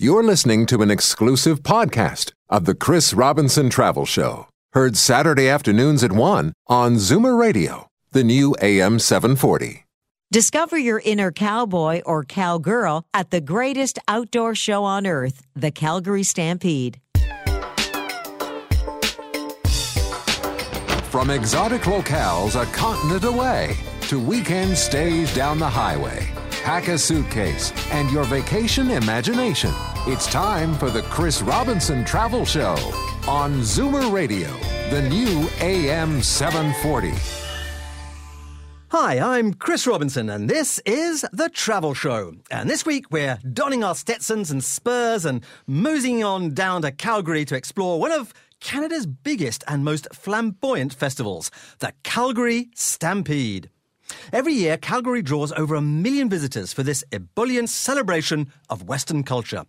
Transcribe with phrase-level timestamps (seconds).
[0.00, 6.04] You're listening to an exclusive podcast of the Chris Robinson Travel Show, heard Saturday afternoons
[6.04, 9.84] at 1 on Zoomer Radio, the new AM 740.
[10.30, 16.22] Discover your inner cowboy or cowgirl at the greatest outdoor show on earth, the Calgary
[16.22, 17.00] Stampede.
[21.10, 26.30] From exotic locales a continent away to weekend stays down the highway,
[26.68, 29.72] pack a suitcase and your vacation imagination.
[30.06, 32.76] It's time for the Chris Robinson Travel Show
[33.26, 34.48] on Zoomer Radio,
[34.90, 37.14] the new AM 740.
[38.90, 42.34] Hi, I'm Chris Robinson, and this is The Travel Show.
[42.50, 47.46] And this week we're donning our Stetsons and Spurs and moseying on down to Calgary
[47.46, 53.70] to explore one of Canada's biggest and most flamboyant festivals, the Calgary Stampede.
[54.32, 59.64] Every year, Calgary draws over a million visitors for this ebullient celebration of Western culture.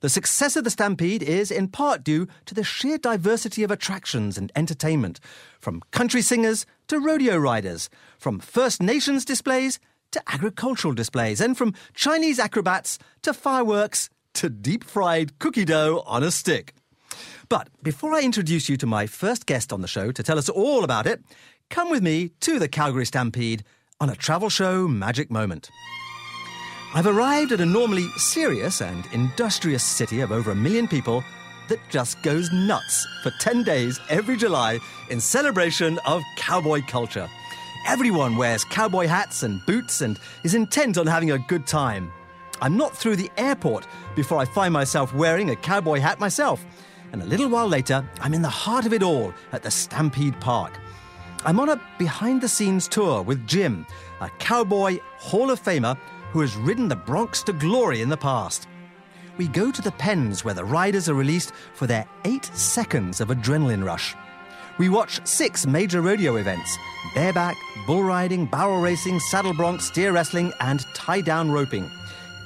[0.00, 4.36] The success of the Stampede is in part due to the sheer diversity of attractions
[4.36, 5.20] and entertainment,
[5.58, 11.74] from country singers to rodeo riders, from First Nations displays to agricultural displays, and from
[11.94, 16.74] Chinese acrobats to fireworks to deep fried cookie dough on a stick.
[17.48, 20.48] But before I introduce you to my first guest on the show to tell us
[20.48, 21.22] all about it,
[21.70, 23.64] come with me to the Calgary Stampede
[23.98, 25.70] on a travel show magic moment.
[26.94, 31.24] I've arrived at a normally serious and industrious city of over a million people
[31.68, 34.78] that just goes nuts for 10 days every July
[35.10, 37.28] in celebration of cowboy culture.
[37.86, 42.12] Everyone wears cowboy hats and boots and is intent on having a good time.
[42.60, 46.64] I'm not through the airport before I find myself wearing a cowboy hat myself.
[47.12, 50.38] And a little while later, I'm in the heart of it all at the Stampede
[50.40, 50.78] Park.
[51.44, 53.86] I'm on a behind the scenes tour with Jim,
[54.20, 55.96] a cowboy Hall of Famer
[56.32, 58.66] who has ridden the broncs to glory in the past.
[59.36, 63.28] We go to the pens where the riders are released for their eight seconds of
[63.28, 64.16] adrenaline rush.
[64.78, 66.76] We watch six major rodeo events
[67.14, 67.56] bareback,
[67.86, 71.90] bull riding, barrel racing, saddle bronc, steer wrestling, and tie down roping.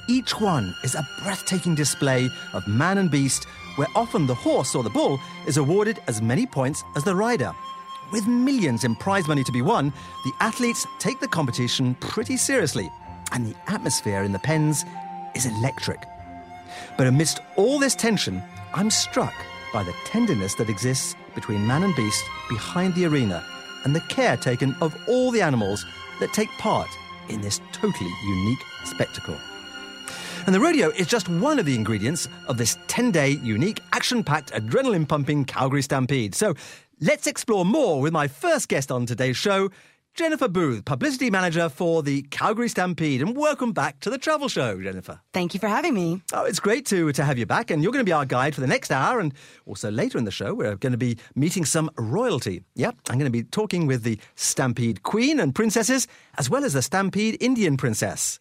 [0.07, 3.45] Each one is a breathtaking display of man and beast,
[3.75, 7.53] where often the horse or the bull is awarded as many points as the rider.
[8.11, 9.93] With millions in prize money to be won,
[10.25, 12.91] the athletes take the competition pretty seriously,
[13.31, 14.83] and the atmosphere in the pens
[15.33, 16.03] is electric.
[16.97, 19.33] But amidst all this tension, I'm struck
[19.71, 23.43] by the tenderness that exists between man and beast behind the arena
[23.85, 25.85] and the care taken of all the animals
[26.19, 26.89] that take part
[27.29, 29.37] in this totally unique spectacle.
[30.45, 34.23] And the rodeo is just one of the ingredients of this 10 day, unique, action
[34.23, 36.35] packed, adrenaline pumping Calgary Stampede.
[36.35, 36.55] So
[37.01, 39.71] let's explore more with my first guest on today's show,
[40.13, 43.21] Jennifer Booth, publicity manager for the Calgary Stampede.
[43.21, 45.19] And welcome back to the travel show, Jennifer.
[45.33, 46.21] Thank you for having me.
[46.31, 47.71] Oh, it's great to, to have you back.
[47.71, 49.19] And you're going to be our guide for the next hour.
[49.19, 49.33] And
[49.65, 52.61] also later in the show, we're going to be meeting some royalty.
[52.75, 56.07] Yep, I'm going to be talking with the Stampede Queen and Princesses,
[56.37, 58.39] as well as the Stampede Indian Princess.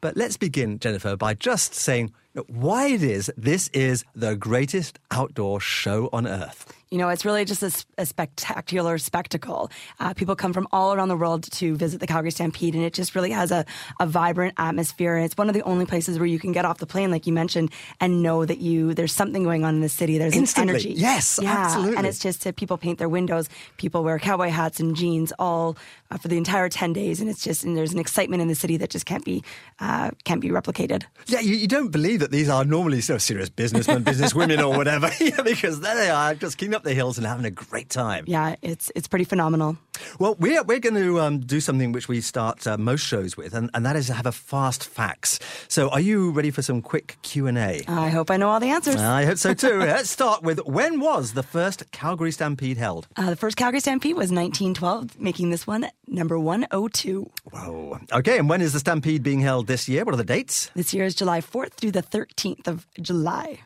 [0.00, 2.12] But let's begin, Jennifer, by just saying
[2.48, 6.72] why it is this is the greatest outdoor show on earth.
[6.90, 9.70] You know, it's really just a, a spectacular spectacle.
[10.00, 12.92] Uh, people come from all around the world to visit the Calgary Stampede, and it
[12.92, 13.64] just really has a,
[14.00, 15.14] a vibrant atmosphere.
[15.14, 17.28] And it's one of the only places where you can get off the plane, like
[17.28, 20.18] you mentioned, and know that you there's something going on in the city.
[20.18, 20.62] There's Instantly.
[20.62, 20.92] an energy.
[20.94, 21.58] Yes, yeah.
[21.58, 21.96] absolutely.
[21.96, 25.76] And it's just uh, people paint their windows, people wear cowboy hats and jeans all
[26.10, 28.56] uh, for the entire ten days, and it's just and there's an excitement in the
[28.56, 29.44] city that just can't be
[29.78, 31.04] uh, can't be replicated.
[31.26, 35.10] Yeah, you, you, don't believe that these are normally so serious businessmen, businesswomen, or whatever,
[35.44, 38.24] because there they are, just keeping up the hills and having a great time.
[38.26, 39.76] Yeah, it's it's pretty phenomenal.
[40.18, 43.54] Well, we're, we're going to um, do something which we start uh, most shows with,
[43.54, 45.38] and, and that is to have a fast facts.
[45.68, 47.82] So are you ready for some quick Q&A?
[47.86, 48.96] I hope I know all the answers.
[48.96, 49.78] I hope so too.
[49.80, 53.08] Let's start with when was the first Calgary Stampede held?
[53.16, 57.30] Uh, the first Calgary Stampede was 1912, making this one number 102.
[57.52, 57.98] Whoa.
[58.12, 60.04] Okay, and when is the Stampede being held this year?
[60.04, 60.70] What are the dates?
[60.74, 63.60] This year is July 4th through the 13th of July.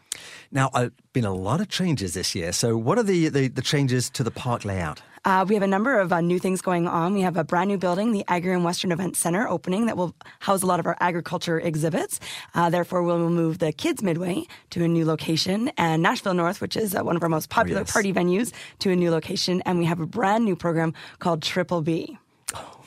[0.53, 2.53] Now, uh, been a lot of changes this year.
[2.53, 5.03] So, what are the, the, the changes to the park layout?
[5.27, 7.15] Uh, we have a number of uh, new things going on.
[7.15, 10.63] We have a brand new building, the Agrium Western Event Center, opening that will house
[10.63, 12.21] a lot of our agriculture exhibits.
[12.55, 16.77] Uh, therefore, we'll move the Kids Midway to a new location, and Nashville North, which
[16.77, 17.93] is uh, one of our most popular yes.
[17.93, 19.63] party venues, to a new location.
[19.65, 22.19] And we have a brand new program called Triple B.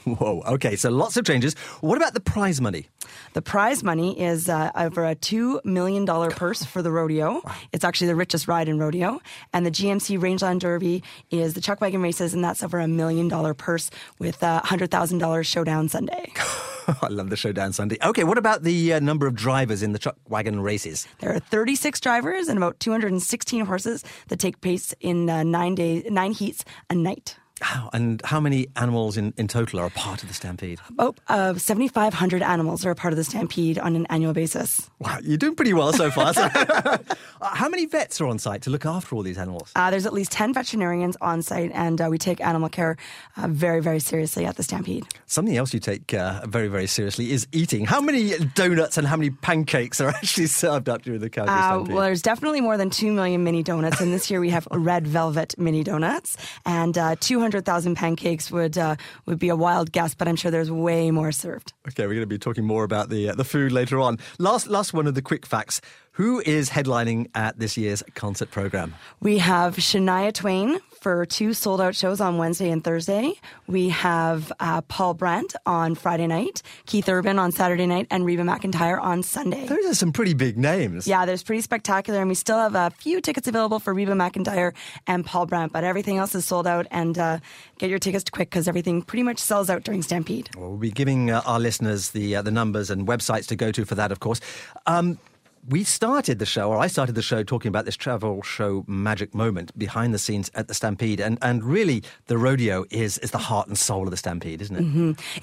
[0.20, 1.54] Whoa, okay, so lots of changes.
[1.82, 2.88] What about the prize money?
[3.34, 7.42] The prize money is uh, over a $2 million purse for the rodeo.
[7.74, 9.20] It's actually the richest ride in rodeo.
[9.54, 13.28] And the GMC Rangeland Derby is the chuck wagon races, and that's over a million
[13.28, 13.90] dollar purse
[14.20, 16.32] with a $100,000 showdown Sunday.
[17.02, 17.98] I love the showdown Sunday.
[18.02, 21.06] Okay, what about the uh, number of drivers in the chuck wagon races?
[21.20, 26.06] There are 36 drivers and about 216 horses that take place in uh, nine days,
[26.10, 27.36] nine heats a night.
[27.60, 30.80] How, and how many animals in, in total are a part of the stampede?
[30.90, 34.90] About uh, 7,500 animals are a part of the stampede on an annual basis.
[35.00, 36.34] Wow, you're doing pretty well so far.
[36.34, 36.48] So-
[37.40, 39.72] Uh, how many vets are on site to look after all these animals?
[39.76, 42.98] Uh, there's at least 10 veterinarians on site, and uh, we take animal care
[43.36, 45.06] uh, very, very seriously at the stampede.
[45.28, 47.86] Something else you take uh, very, very seriously is eating.
[47.86, 51.94] How many donuts and how many pancakes are actually served up during the Calgary Stampede?
[51.94, 55.06] well, there's definitely more than 2 million mini donuts, and this year we have red
[55.06, 57.16] velvet mini donuts, and uh,
[57.48, 61.32] 200,000 pancakes would, uh, would be a wild guess, but I'm sure there's way more
[61.32, 61.72] served.
[61.88, 64.20] Okay, we're going to be talking more about the uh, the food later on.
[64.38, 65.80] Last last one of the quick facts.
[66.18, 68.96] Who is headlining at this year's concert program?
[69.20, 73.34] We have Shania Twain for two sold out shows on Wednesday and Thursday.
[73.68, 78.42] We have uh, Paul Brandt on Friday night, Keith Urban on Saturday night, and Reba
[78.42, 79.68] McEntire on Sunday.
[79.68, 81.06] Those are some pretty big names.
[81.06, 84.74] Yeah, there's pretty spectacular, and we still have a few tickets available for Reba McEntire
[85.06, 86.88] and Paul Brandt, but everything else is sold out.
[86.90, 87.38] And uh,
[87.78, 90.50] get your tickets quick because everything pretty much sells out during Stampede.
[90.58, 93.72] Well, we'll be giving uh, our listeners the uh, the numbers and websites to go
[93.72, 94.42] to for that, of course.
[94.88, 95.20] Um,
[95.68, 99.36] we started the show, or I started the show, talking about this travel show magic
[99.36, 103.38] moment behind the scenes at the Stampede, and and really the rodeo is is the
[103.38, 104.84] heart and soul of the Stampede, isn't it?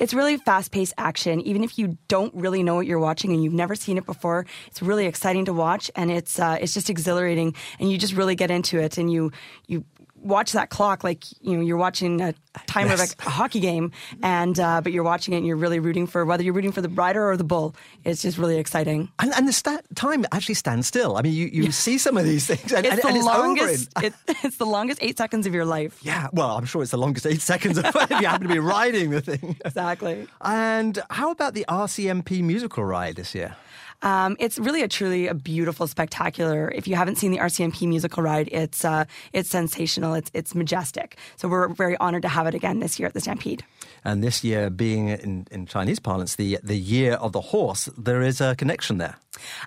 [0.01, 1.41] It's really fast paced action.
[1.43, 4.47] Even if you don't really know what you're watching and you've never seen it before,
[4.67, 8.35] it's really exciting to watch and it's uh, it's just exhilarating and you just really
[8.35, 9.31] get into it and you
[9.67, 9.85] you
[10.25, 12.35] watch that clock like you know you're watching a
[12.67, 13.13] time Yes.
[13.13, 13.93] of a, a hockey game
[14.23, 16.81] and uh, but you're watching it and you're really rooting for whether you're rooting for
[16.81, 17.75] the rider or the bull.
[18.05, 19.11] It's just really exciting.
[19.19, 21.17] And, and the sta time actually stands still.
[21.17, 23.27] I mean, you, you see some of these things, and, It's and, the and it's
[23.27, 23.93] longest.
[23.99, 25.99] in- it, it's the longest eight seconds of your life.
[26.03, 28.59] yeah, well, I'm sure it's the longest eight seconds of if you happen to be
[28.61, 29.57] riding the thing.
[29.65, 30.27] Exactly.
[30.41, 33.57] And how about the RCMP musical ride this year?
[34.05, 36.71] Um, it's really a truly a beautiful, spectacular.
[36.71, 40.15] If you haven't seen the RCMP musical ride, it's uh, it's sensational.
[40.15, 41.17] It's it's majestic.
[41.37, 43.65] So we're very honored to have it again this year at the Stampede.
[44.05, 48.23] And this year, being in, in Chinese parlance, the the year of the horse, there
[48.23, 49.17] is a connection there.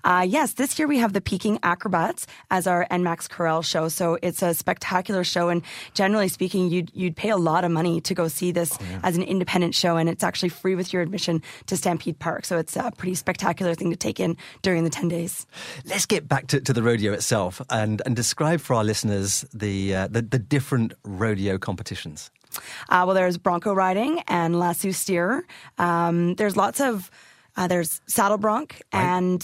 [0.03, 3.89] Uh, yes, this year we have the Peking Acrobats as our ENMAX Corral show.
[3.89, 5.61] So it's a spectacular show, and
[5.93, 9.23] generally speaking, you'd you'd pay a lot of money to go see this as an
[9.23, 12.45] independent show, and it's actually free with your admission to Stampede Park.
[12.45, 14.26] So it's a pretty spectacular thing to take in
[14.63, 15.45] during the ten days.
[15.85, 19.95] Let's get back to, to the rodeo itself and, and describe for our listeners the,
[19.95, 22.31] uh, the the different rodeo competitions.
[22.89, 25.45] Uh, well, there's bronco riding and lasso steer.
[25.77, 27.11] Um, there's lots of
[27.55, 29.41] uh, there's saddle bronc and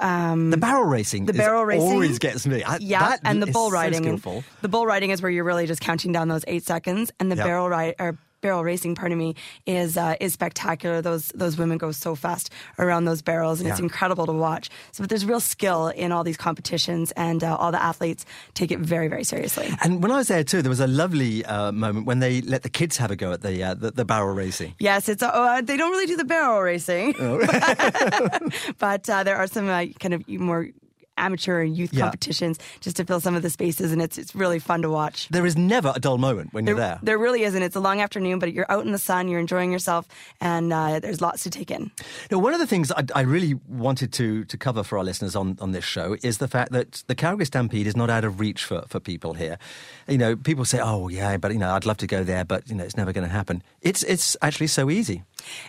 [0.00, 2.62] The barrel racing, the barrel racing always gets me.
[2.62, 4.02] I, yeah, that and the bull riding.
[4.02, 4.44] Skillful.
[4.62, 7.36] the bull riding is where you're really just counting down those eight seconds, and the
[7.36, 7.46] Yep.
[7.46, 9.34] barrel ride or barrel racing, pardon me,
[9.64, 11.00] is uh, is spectacular.
[11.00, 14.68] Those those women go so fast around those barrels, and it's incredible to watch.
[14.92, 18.70] So, but there's real skill in all these competitions, and uh, all the athletes take
[18.70, 19.70] it very very seriously.
[19.82, 22.62] And when I was there too, there was a lovely uh, moment when they let
[22.62, 24.74] the kids have a go at the uh, the, the barrel racing.
[24.78, 27.38] Yes, it's uh, they don't really do the barrel racing, Oh.
[28.78, 30.68] but uh, there are some uh, kind of more
[31.22, 32.02] amateur and youth Yeah.
[32.02, 35.28] competitions just to fill some of the spaces, and it's it's really fun to watch.
[35.30, 36.98] There is never a dull moment when you're there.
[37.02, 37.62] There really isn't.
[37.62, 40.06] It's a long afternoon, but you're out in the sun, you're enjoying yourself,
[40.40, 41.90] and uh, there's lots to take in.
[42.30, 45.36] Now, one of the things I, I really wanted to to cover for our listeners
[45.36, 48.40] on, on this show is the fact that the Calgary Stampede is not out of
[48.40, 49.58] reach for, for people here.
[50.08, 52.68] You know, people say, "Oh, yeah, but you know, I'd love to go there, but
[52.68, 55.22] you know, it's never going to happen." It's it's actually so easy.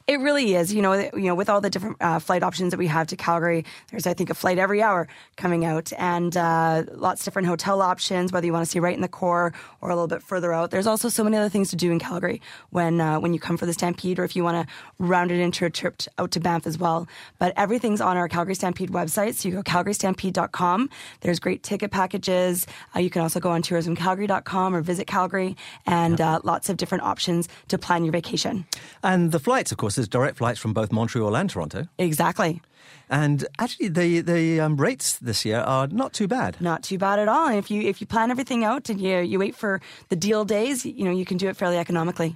[0.07, 0.73] It really is.
[0.73, 3.15] You know, you know, with all the different uh, flight options that we have to
[3.15, 7.47] Calgary, there's I think a flight every hour coming out, and uh, lots of different
[7.47, 8.31] hotel options.
[8.31, 10.71] Whether you want to stay right in the core or a little bit further out,
[10.71, 13.57] there's also so many other things to do in Calgary when uh, when you come
[13.57, 16.31] for the Stampede, or if you want to round it into a trip t- out
[16.31, 17.07] to Banff as well.
[17.39, 20.89] But everything's on our Calgary Stampede website, so you go calgarystampede.com.
[21.21, 22.67] There's great ticket packages.
[22.95, 27.03] Uh, you can also go on tourismcalgary.com or visit Calgary, and uh, lots of different
[27.03, 28.65] options to plan your vacation.
[29.03, 31.87] And the flights, of course, there's direct flights from both Montreal and Toronto.
[31.97, 32.61] Exactly.
[33.09, 36.57] And actually, the the um, rates this year are not too bad.
[36.59, 37.47] Not too bad at all.
[37.47, 39.79] And if you if you plan everything out and you you wait for
[40.09, 42.35] the deal days, you know you can do it fairly economically.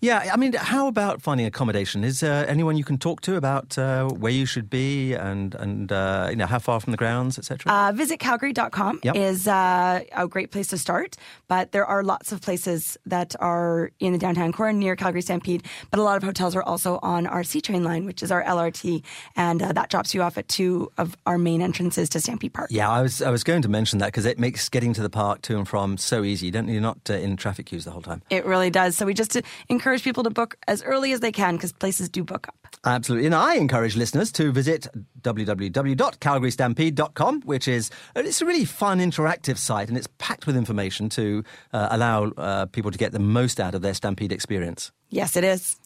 [0.00, 2.02] Yeah, I mean, how about finding accommodation?
[2.04, 5.92] Is there anyone you can talk to about uh, where you should be and and
[5.92, 7.70] uh, you know how far from the grounds, etc.
[7.72, 9.16] Uh, visit Calgary.com Yep.
[9.16, 11.16] is uh, a great place to start,
[11.48, 15.62] but there are lots of places that are in the downtown core near Calgary Stampede.
[15.90, 18.42] But a lot of hotels are also on our C train line, which is our
[18.42, 19.02] LRT,
[19.36, 22.68] and uh, that drops you off at two of our main entrances to Stampede Park.
[22.72, 25.10] yeah, I was I was going to mention that because it makes getting to the
[25.10, 26.46] park to and from so easy.
[26.46, 28.22] You don't you're not uh, in traffic queues the whole time.
[28.30, 28.96] It really does.
[28.96, 32.24] So we just encourage people to book as early as they can because places do
[32.24, 32.56] book up.
[32.84, 33.26] Absolutely.
[33.26, 34.86] And I encourage listeners to visit
[35.20, 41.44] www.calgarystampede.com, which is it's a really fun interactive site and it's packed with information to
[41.72, 44.90] uh, allow uh, people to get the most out of their Stampede experience.
[45.10, 45.78] Yes, it is.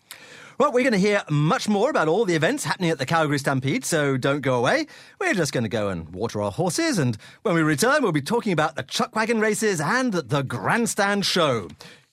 [0.58, 3.38] Well, we're going to hear much more about all the events happening at the Calgary
[3.38, 4.86] Stampede, so don't go away.
[5.20, 8.22] We're just going to go and water our horses, and when we return, we'll be
[8.22, 11.68] talking about the chuck wagon races and the grandstand show.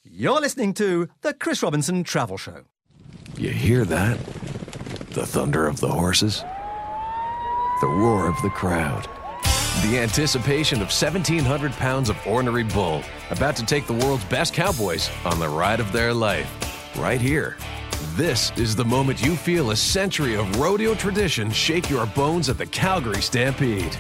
[0.05, 2.65] You're listening to the Chris Robinson Travel Show.
[3.37, 4.19] You hear that?
[5.11, 6.41] The thunder of the horses,
[7.79, 9.07] the roar of the crowd,
[9.81, 15.09] the anticipation of 1,700 pounds of ornery bull about to take the world's best cowboys
[15.23, 16.51] on the ride of their life.
[16.97, 17.55] Right here.
[18.15, 22.57] This is the moment you feel a century of rodeo tradition shake your bones at
[22.57, 23.97] the Calgary Stampede.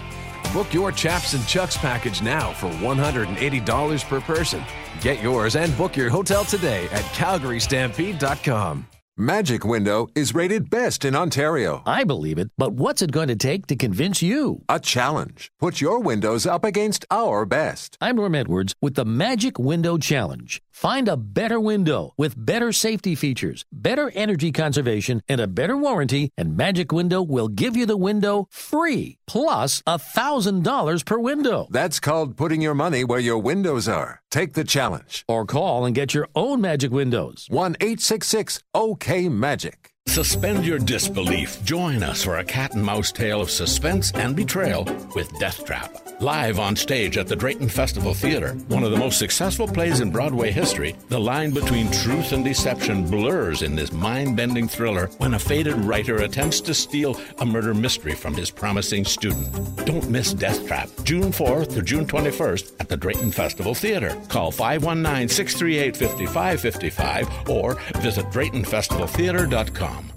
[0.51, 4.63] Book your Chaps and Chucks package now for $180 per person.
[5.01, 8.87] Get yours and book your hotel today at calgarystampede.com.
[9.15, 11.83] Magic Window is rated best in Ontario.
[11.85, 14.63] I believe it, but what's it going to take to convince you?
[14.67, 15.51] A challenge.
[15.59, 17.95] Put your windows up against our best.
[18.01, 20.63] I'm Norm Edwards with the Magic Window Challenge.
[20.71, 26.31] Find a better window with better safety features, better energy conservation, and a better warranty,
[26.35, 31.67] and Magic Window will give you the window free, plus a $1,000 per window.
[31.69, 34.22] That's called putting your money where your windows are.
[34.33, 35.23] Take the challenge.
[35.27, 37.45] Or call and get your own Magic Windows.
[37.51, 39.91] 1 866 OK Magic.
[40.07, 41.63] Suspend your disbelief.
[41.63, 46.12] Join us for a cat and mouse tale of suspense and betrayal with Death Trap.
[46.19, 50.11] Live on stage at the Drayton Festival Theater, one of the most successful plays in
[50.11, 55.33] Broadway history, the line between truth and deception blurs in this mind bending thriller when
[55.33, 59.51] a faded writer attempts to steal a murder mystery from his promising student.
[59.85, 64.15] Don't miss Death Trap, June 4th to June 21st at the Drayton Festival Theater.
[64.29, 70.12] Call 519 638 5555 or visit DraytonFestivalTheater.com.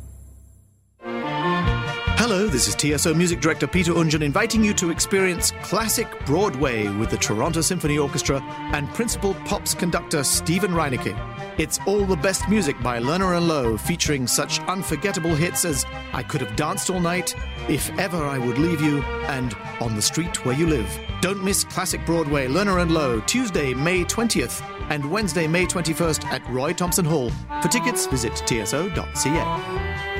[2.28, 7.08] Hello, this is TSO Music Director Peter Oundjian inviting you to experience classic Broadway with
[7.08, 8.42] the Toronto Symphony Orchestra
[8.72, 11.16] and Principal Pops conductor Steven Reineke.
[11.56, 16.24] It's all the best music by Lerner and Loewe, featuring such unforgettable hits as I
[16.24, 17.32] Could Have Danced All Night,
[17.68, 20.98] If Ever I Would Leave You, and On the Street Where You Live.
[21.20, 26.44] Don't miss Classic Broadway Lerner and Loewe Tuesday, May 20th and Wednesday, May 21st at
[26.50, 27.30] Roy Thomson Hall.
[27.62, 30.15] For tickets, visit tso.ca.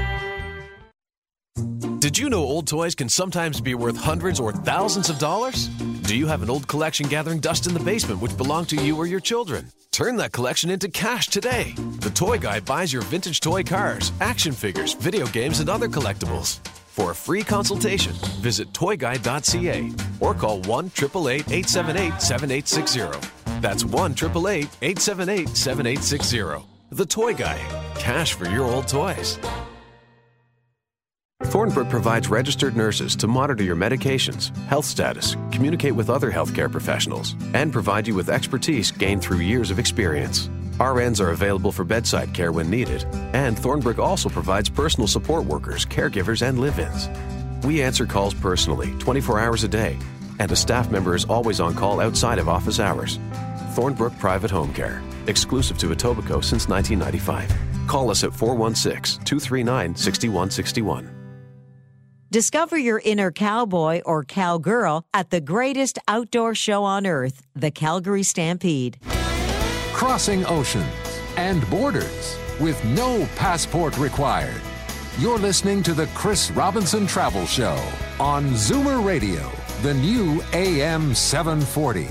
[2.17, 5.67] Did you know old toys can sometimes be worth hundreds or thousands of dollars?
[6.09, 8.97] Do you have an old collection gathering dust in the basement which belonged to you
[8.97, 9.71] or your children?
[9.91, 11.75] Turn that collection into cash today.
[12.01, 16.67] The Toy Guy buys your vintage toy cars, action figures, video games, and other collectibles.
[16.87, 23.61] For a free consultation, visit toyguide.ca or call 1 888 878 7860.
[23.61, 26.67] That's 1 888 878 7860.
[26.93, 27.59] The Toy Guy.
[27.99, 29.39] Cash for your old toys.
[31.43, 37.37] Thornbrook provides registered nurses to monitor your medications, health status, communicate with other healthcare professionals,
[37.53, 40.49] and provide you with expertise gained through years of experience.
[40.79, 45.85] RNs are available for bedside care when needed, and Thornbrook also provides personal support workers,
[45.85, 47.09] caregivers, and live ins.
[47.65, 49.99] We answer calls personally, 24 hours a day,
[50.39, 53.19] and a staff member is always on call outside of office hours.
[53.75, 57.87] Thornbrook Private Home Care, exclusive to Etobicoke since 1995.
[57.87, 61.16] Call us at 416 239 6161.
[62.31, 68.25] Discover your inner cowboy or cowgirl at the greatest outdoor show on earth, the Calgary
[68.25, 68.99] Stampede.
[69.93, 74.61] Crossing oceans and borders with no passport required.
[75.21, 77.81] You're listening to the Chris Robinson Travel Show
[78.19, 79.49] on Zoomer Radio,
[79.83, 82.09] the new AM 740.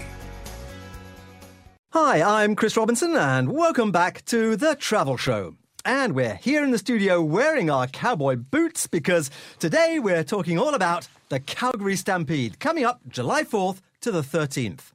[1.92, 5.56] Hi, I'm Chris Robinson, and welcome back to The Travel Show.
[5.88, 10.74] And we're here in the studio wearing our cowboy boots because today we're talking all
[10.74, 14.92] about the Calgary Stampede coming up July 4th to the 13th.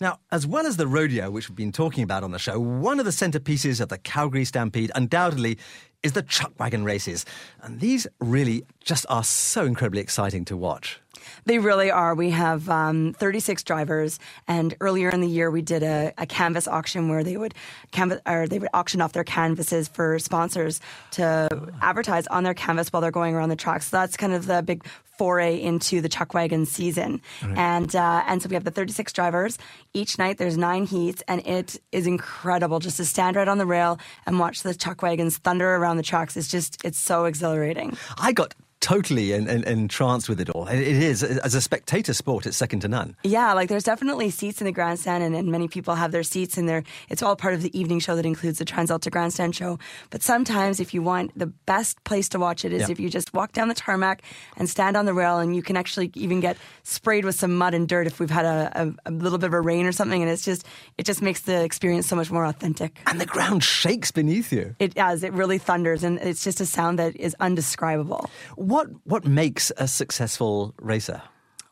[0.00, 2.98] Now, as well as the rodeo, which we've been talking about on the show, one
[2.98, 5.58] of the centerpieces of the Calgary Stampede undoubtedly
[6.04, 7.24] is the chuck wagon races.
[7.62, 11.00] And these really just are so incredibly exciting to watch.
[11.46, 12.14] They really are.
[12.14, 16.68] We have um, 36 drivers, and earlier in the year we did a, a, canvas
[16.68, 17.54] auction where they would
[17.92, 20.80] canvas or they would auction off their canvases for sponsors
[21.12, 21.48] to
[21.80, 23.82] advertise on their canvas while they're going around the track.
[23.82, 24.84] So that's kind of the big
[25.18, 27.20] foray into the chuck wagon season.
[27.42, 27.58] Right.
[27.58, 29.58] And uh, and so we have the 36 drivers.
[29.92, 33.66] Each night there's nine heats, and it is incredible just to stand right on the
[33.66, 36.36] rail and watch the chuck wagons thunder around the tracks.
[36.36, 37.96] It's just it's so exhilarating.
[38.18, 40.66] I got totally en- en- entranced with it all.
[40.68, 43.16] It is as a spectator sport, it's second to none.
[43.22, 46.58] Yeah, like there's definitely seats in the grandstand, and, and many people have their seats
[46.58, 46.84] in there.
[47.08, 49.78] It's all part of the evening show that includes the TransAlta Grandstand show.
[50.10, 52.90] But sometimes, if you want the best place to watch it, is Yeah.
[52.90, 54.22] if you just walk down the tarmac
[54.58, 57.72] and stand on the rail, and you can actually even get sprayed with some mud
[57.72, 58.70] and dirt if we've had a,
[59.06, 60.66] a, a little bit of a rain or something, and it's just
[60.98, 63.00] it just makes the experience so much more authentic.
[63.06, 64.76] And the ground shakes beneath you.
[64.78, 65.22] It does.
[65.22, 68.28] It really thunders, and it's just a sound that is undescribable.
[68.56, 71.22] What what what makes a successful racer?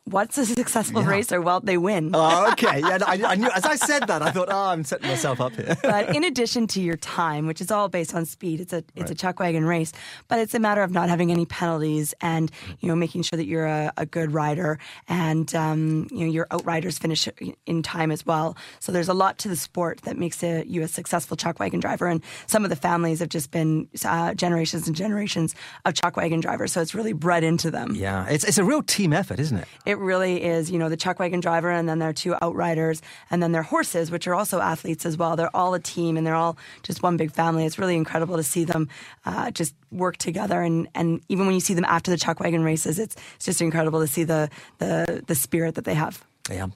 [0.05, 1.39] What's a successful racer?
[1.39, 2.11] Well, they win.
[2.13, 2.79] Oh, okay.
[2.79, 3.49] Yeah, I, I knew.
[3.55, 5.77] As I said that, I thought, oh, I'm setting myself up here.
[5.83, 9.11] but in addition to your time, which is all based on speed, it's a it's
[9.11, 9.93] a chuck wagon race.
[10.27, 13.45] But it's a matter of not having any penalties and you know making sure that
[13.45, 17.27] you're a, a good rider and um, you know your outriders finish
[17.65, 18.57] in time as well.
[18.81, 21.79] So there's a lot to the sport that makes a, you a successful chuck wagon
[21.79, 22.07] driver.
[22.07, 25.55] And some of the families have just been uh, generations and generations
[25.85, 26.73] of chuck wagon drivers.
[26.73, 27.95] So it's really bred into them.
[27.95, 29.67] Yeah, it's it's a real team effort, isn't it?
[29.85, 33.41] It really is, you know, the chuck wagon driver and then their two outriders and
[33.41, 35.35] then their horses, which are also athletes as well.
[35.35, 37.65] They're all a team and they're all just one big family.
[37.65, 38.89] It's really incredible to see them
[39.25, 40.61] uh, just work together.
[40.61, 43.61] And, and even when you see them after the chuck wagon races, it's, it's just
[43.61, 46.23] incredible to see the, the, the spirit that they have.
[46.49, 46.67] Yeah.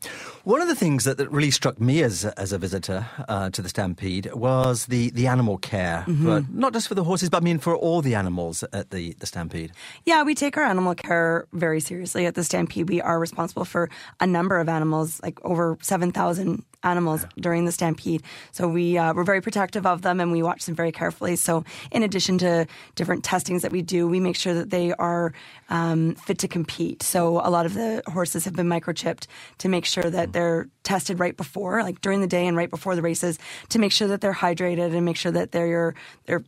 [0.46, 3.50] One of the things that, that really struck me as a, as a visitor uh,
[3.50, 7.42] to the Stampede was the, the animal care, but not just for the horses, but
[7.42, 9.74] I mean for all the animals at the, the Stampede.
[10.06, 12.88] Yeah, we take our animal care very seriously at the Stampede.
[12.88, 13.90] We are responsible for
[14.22, 18.24] a number of animals, like over 7,000 animals during the Stampede.
[18.52, 21.36] So we, uh, we're very protective of them and we watch them very carefully.
[21.36, 25.34] So, in addition to different testings that we do, we make sure that they are
[25.70, 27.04] um, fit to compete.
[27.04, 29.26] So, a lot of the horses have been microchipped
[29.60, 32.96] to make sure that they're tested right before, like during the day and right before
[32.96, 36.44] the races, to make sure that they're hydrated and make sure that they're, they're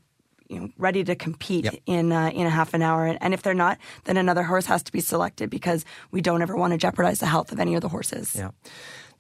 [0.48, 1.76] you know, ready to compete Yep.
[1.86, 3.06] in uh, in a half an hour.
[3.22, 6.56] And if they're not, then another horse has to be selected because we don't ever
[6.56, 8.36] want to jeopardize the health of any of the horses.
[8.36, 8.50] Yeah.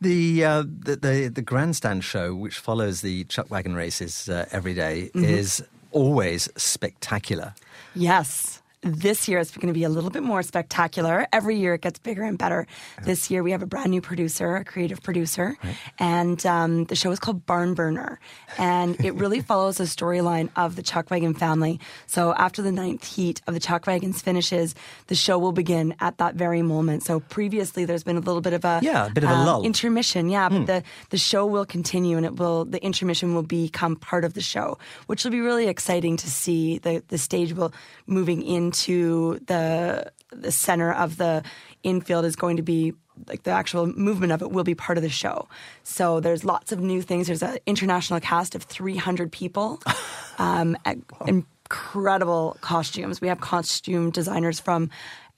[0.01, 4.73] The, uh, the the the grandstand show, which follows the chuck wagon races uh, every
[4.73, 7.53] day, is always spectacular.
[7.95, 8.61] Yes.
[8.81, 11.27] This year is going to be a little bit more spectacular.
[11.33, 12.65] Every year it gets bigger and better.
[13.03, 15.57] This year we have a brand new producer, a creative producer,
[15.99, 18.21] and um, the show is called Barn Burner.
[18.57, 21.77] And it really follows the storyline of the Chuck Wagon family.
[22.07, 24.75] So after the ninth heat of the Chuck Wagons finishes,
[25.07, 27.03] the show will begin at that very moment.
[27.03, 29.45] So previously there's been a little bit of a Yeah, a bit of a uh,
[29.45, 29.63] lull.
[29.65, 30.29] intermission.
[30.29, 34.23] Yeah, but the the show will continue, and it will the intermission will become part
[34.23, 34.77] of the show,
[35.07, 36.77] which will be really exciting to see.
[36.77, 37.73] the The stage will
[38.07, 41.43] moving into the the center of the
[41.83, 42.93] infield is going to be.
[43.27, 45.49] Like the actual movement of it will be part of the show.
[45.83, 47.27] So there's lots of new things.
[47.27, 49.81] There's an international cast of 300 people,
[50.37, 53.19] um, at- incredible costumes.
[53.19, 54.89] We have costume designers from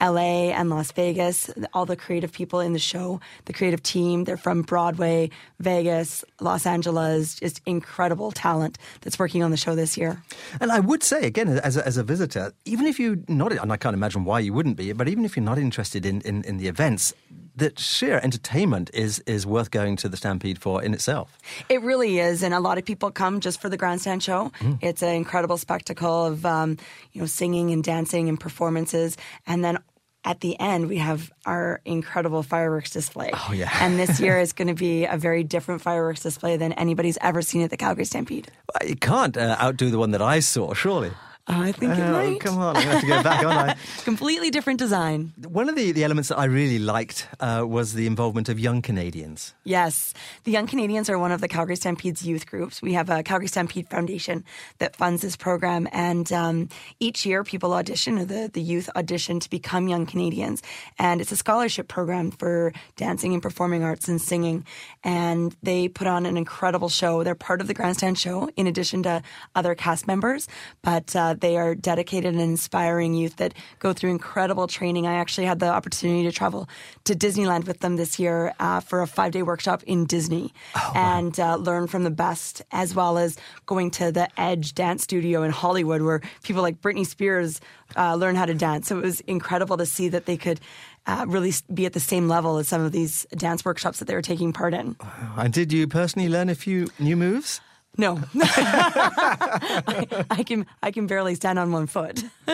[0.01, 4.35] LA and Las Vegas, all the creative people in the show, the creative team, they're
[4.35, 10.21] from Broadway, Vegas, Los Angeles, just incredible talent that's working on the show this year.
[10.59, 13.71] And I would say again, as a, as a visitor, even if you're not, and
[13.71, 16.43] I can't imagine why you wouldn't be, but even if you're not interested in, in,
[16.43, 17.13] in the events,
[17.55, 21.37] that sheer entertainment is is worth going to the Stampede for in itself.
[21.69, 24.51] It really is, and a lot of people come just for the grandstand show.
[24.81, 26.77] It's an incredible spectacle of um,
[27.11, 29.77] you know singing and dancing and performances, and then
[30.23, 33.31] at the end we have our incredible fireworks display.
[33.33, 33.69] Oh yeah.
[33.81, 37.41] and this year is going to be a very different fireworks display than anybody's ever
[37.41, 38.51] seen at the Calgary Stampede.
[38.85, 41.11] You can't uh, outdo the one that I saw, surely.
[41.47, 42.39] I think it Oh, might.
[42.39, 43.75] come on, to have to go back, aren't I?
[44.03, 45.33] Completely different design.
[45.47, 48.81] One of the, the elements that I really liked uh, was the involvement of young
[48.81, 49.53] Canadians.
[49.63, 50.13] Yes.
[50.43, 52.81] The Young Canadians are one of the Calgary Stampede's youth groups.
[52.81, 54.43] We have a Calgary Stampede Foundation
[54.77, 55.87] that funds this program.
[55.91, 60.61] And um, each year, people audition, or the, the youth audition to become Young Canadians.
[60.99, 64.65] And it's a scholarship program for dancing and performing arts and singing.
[65.03, 67.23] And they put on an incredible show.
[67.23, 69.21] They're part of the Grandstand Show, in addition to
[69.55, 70.47] other cast members.
[70.83, 75.07] But uh, they are dedicated and inspiring youth that go through incredible training.
[75.07, 76.67] I actually had the opportunity to travel
[77.05, 80.53] to Disneyland with them this year uh, for a five day workshop in Disney
[80.93, 85.43] and uh, learn from the best, as well as going to the Edge Dance Studio
[85.43, 87.61] in Hollywood, where people like Britney Spears
[87.95, 88.87] uh, learn how to dance.
[88.87, 90.59] So it was incredible to see that they could.
[91.07, 94.13] Uh, really be at the same level as some of these dance workshops that they
[94.13, 94.95] were taking part in.
[95.35, 97.59] And did you personally learn a few new moves?
[97.97, 102.23] No, I, I can I can barely stand on one foot.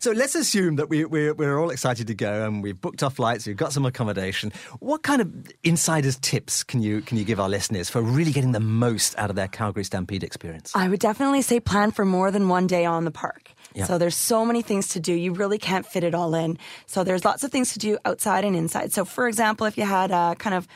[0.00, 3.10] So let's assume that we, we're, we're all excited to go and we've booked our
[3.10, 4.52] flights, we've got some accommodation.
[4.78, 5.32] What kind of
[5.64, 9.28] insiders tips can you, can you give our listeners for really getting the most out
[9.28, 10.70] of their Calgary Stampede experience?
[10.74, 13.50] I would definitely say plan for more than one day on the park.
[13.86, 15.12] So there's so many things to do.
[15.12, 16.58] You really can't fit it all in.
[16.86, 18.92] So there's lots of things to do outside and inside.
[18.92, 20.66] So for example, if you had a kind of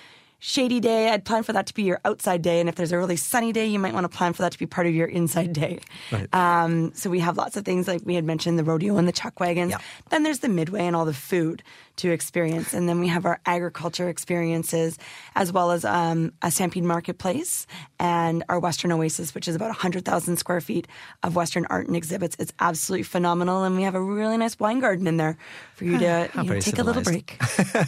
[0.45, 2.59] shady day, I'd plan for that to be your outside day.
[2.59, 4.59] And if there's a really sunny day, you might want to plan for that to
[4.59, 5.79] be part of your inside day.
[6.11, 6.35] Right.
[6.35, 9.13] Um, so we have lots of things like we had mentioned the rodeo and the
[9.13, 9.71] chuck wagons.
[9.71, 9.79] Yeah.
[10.11, 11.63] Then there's the midway and all the food
[11.97, 12.75] to experience.
[12.75, 14.99] And then we have our agriculture experiences
[15.37, 17.69] as well as um, a Stampede Marketplace
[18.01, 20.89] and our Western Oasis, which is about 100,000 square feet
[21.23, 22.35] of Western art and exhibits.
[22.41, 23.63] It's absolutely phenomenal.
[23.63, 25.39] And we have a really nice wine garden in there
[25.77, 27.39] for you to you know, take a little break.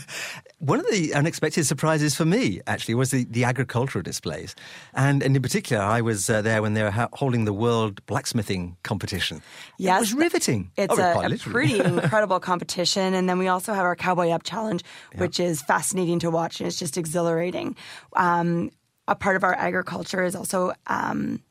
[0.65, 4.55] One of the unexpected surprises for me, actually, was the, the agricultural displays.
[4.95, 8.05] And, and in particular, I was uh, there when they were ha- holding the World
[8.07, 9.43] Blacksmithing Competition.
[9.79, 10.71] Yes, It was riveting.
[10.77, 13.13] It's Oh, a, a pretty incredible competition.
[13.13, 14.83] And then we also have our Cowboy Up Challenge,
[15.17, 17.77] which is fascinating to watch and it's just exhilarating.
[18.17, 18.71] Um,
[19.07, 21.43] a part of our agriculture is also um,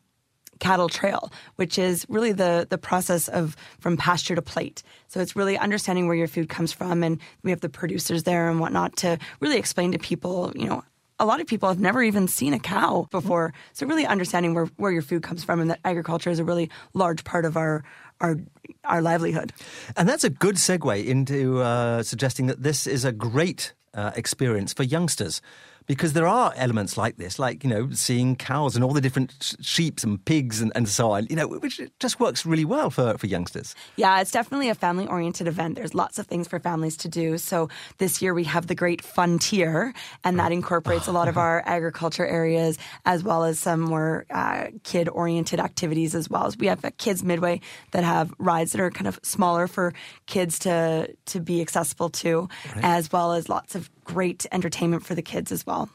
[0.63, 4.81] cattle trail, which is really the the process of from pasture to plate.
[5.09, 8.49] So it's really understanding where your food comes from, and we have the producers there
[8.49, 10.83] and whatnot to really explain to people, you know.
[11.19, 14.67] A lot of people have never even seen a cow before, so really understanding where,
[14.77, 17.83] where your food comes from and that agriculture is a really large part of our
[18.19, 18.37] our
[18.83, 19.51] our livelihood.
[19.95, 24.73] And that's a good segue into uh, suggesting that this is a great uh, experience
[24.73, 25.41] for youngsters.
[25.87, 29.33] Because there are elements like this, like, you know, seeing cows and all the different
[29.41, 32.89] sh- sheep and pigs and, and so on, you know, which just works really well
[32.89, 33.75] for, for youngsters.
[33.95, 35.75] Yeah, it's definitely a family oriented event.
[35.75, 37.37] There's lots of things for families to do.
[37.37, 39.93] So this year we have the Great Fun Tier,
[40.23, 44.67] and that incorporates a lot of our agriculture areas as well as some more uh,
[44.83, 46.51] kid oriented activities as well.
[46.57, 49.93] We have a kids midway that have rides that are kind of smaller for
[50.25, 55.21] kids to to be accessible to, as well as lots of great entertainment for the
[55.21, 55.89] kids as well.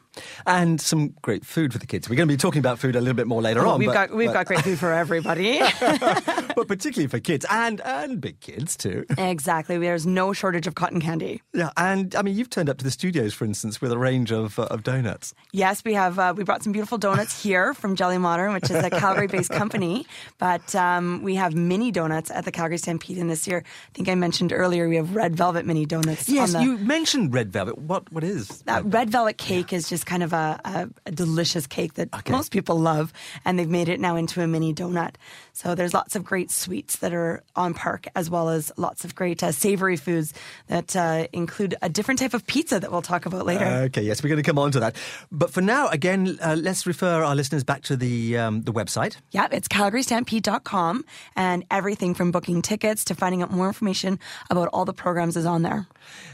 [0.45, 2.09] And some great food for the kids.
[2.09, 3.79] We're going to be talking about food a little bit more later on.
[3.79, 5.59] we've but, got we've but, got great food for everybody.
[5.79, 9.05] but particularly for kids and, and big kids too.
[9.17, 9.77] exactly.
[9.77, 11.41] There's no shortage of cotton candy.
[11.53, 14.31] Yeah, and I mean, you've turned up to the studios, for instance, with a range
[14.31, 15.33] of, uh, of donuts.
[15.51, 16.19] Yes, we have.
[16.19, 20.05] Uh, we brought some beautiful donuts here from Jelly Modern, which is a Calgary-based company.
[20.37, 24.09] But um, we have mini donuts at the Calgary Stampede, and this year, I think
[24.09, 26.27] I mentioned earlier, we have red velvet mini donuts.
[26.29, 27.77] Yes, on the, you mentioned red velvet.
[27.77, 31.67] What what is that red velvet cake is just kind of a, a, a delicious
[31.67, 33.13] cake that most people love,
[33.45, 35.15] and they've made it now into a mini donut.
[35.53, 39.15] So there's lots of great sweets that are on park, as well as lots of
[39.15, 40.33] great uh, savory foods
[40.67, 43.65] that uh, include a different type of pizza that we'll talk about later.
[43.65, 44.95] Okay, yes, we're going to come on to that.
[45.31, 49.17] But for now, again, uh, let's refer our listeners back to the um, the website.
[49.31, 54.85] Yeah, it's calgarystampede.com and everything from booking tickets to finding out more information about all
[54.85, 55.87] the programs is on there.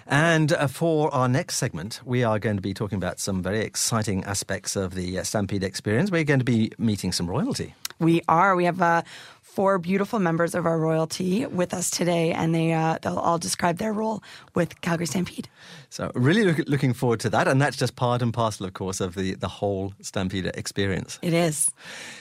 [0.08, 3.55] And uh, for our next segment, we are going to be talking about some very
[3.62, 6.12] exciting aspects of the uh, Stampede experience.
[6.12, 7.74] We're going to be meeting some royalty.
[8.00, 8.56] We are.
[8.56, 9.04] We have uh,
[9.42, 13.78] four beautiful members of our royalty with us today, and they uh, they'll all describe
[13.78, 14.22] their role
[14.54, 15.48] with Calgary Stampede.
[15.90, 17.48] So, really look, looking forward to that.
[17.48, 21.20] And that's just part and parcel, of course, of the, the whole Stampede experience.
[21.22, 21.72] It is.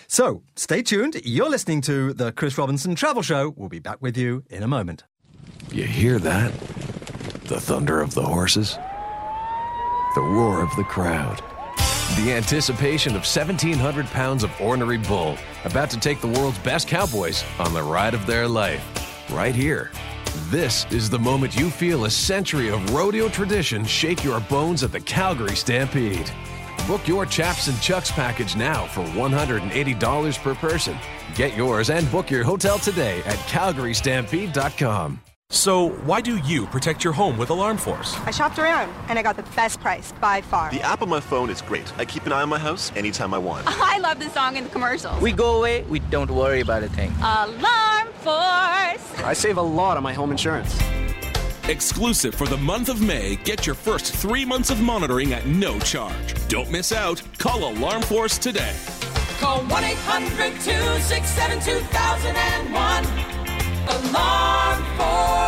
[0.07, 1.21] So, stay tuned.
[1.25, 3.53] You're listening to the Chris Robinson Travel Show.
[3.57, 5.03] We'll be back with you in a moment.
[5.73, 6.53] You hear that?
[7.45, 8.79] The thunder of the horses?
[10.15, 11.43] The roar of the crowd?
[12.17, 17.43] The anticipation of 1,700 pounds of ornery bull about to take the world's best cowboys
[17.59, 18.85] on the ride of their life.
[19.33, 19.91] Right here.
[20.51, 24.93] This is the moment you feel a century of rodeo tradition shake your bones at
[24.93, 26.31] the Calgary Stampede.
[26.87, 30.97] Book your Chaps and Chucks package now for $180 per person.
[31.35, 35.21] Get yours and book your hotel today at calgarystampede.com.
[35.55, 38.19] So, why do you protect your home with Alarm Force?
[38.27, 40.73] I shopped around and I got the best price by far.
[40.73, 41.97] The app on my phone is great.
[41.97, 43.65] I keep an eye on my house anytime I want.
[43.69, 45.23] I love the song in the commercials.
[45.23, 47.13] We go away, we don't worry about a thing.
[47.21, 49.21] Alarm Force!
[49.23, 50.77] I save a lot on my home insurance.
[51.69, 55.79] Exclusive for the month of May, get your first three months of monitoring at no
[55.79, 56.35] charge.
[56.49, 57.23] Don't miss out.
[57.39, 58.75] Call Alarm Force today.
[59.39, 63.35] Call 1 800 267 2001.
[63.87, 65.44] Alarm Force.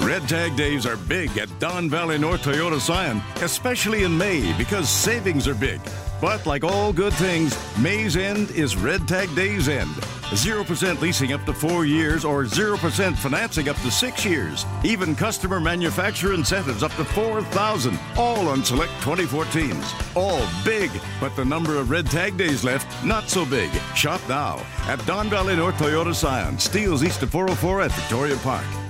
[0.00, 4.88] Red Tag Days are big at Don Valley North Toyota Scion, especially in May because
[4.88, 5.80] savings are big.
[6.20, 9.90] But like all good things, May's end is Red Tag Day's end.
[10.30, 14.64] 0% leasing up to four years or 0% financing up to six years.
[14.84, 20.16] Even customer manufacturer incentives up to 4000 all on select 2014s.
[20.16, 23.70] All big, but the number of Red Tag Days left, not so big.
[23.94, 28.85] Shop now at Don Valley North Toyota Scion, Steeles East of 404 at Victoria Park.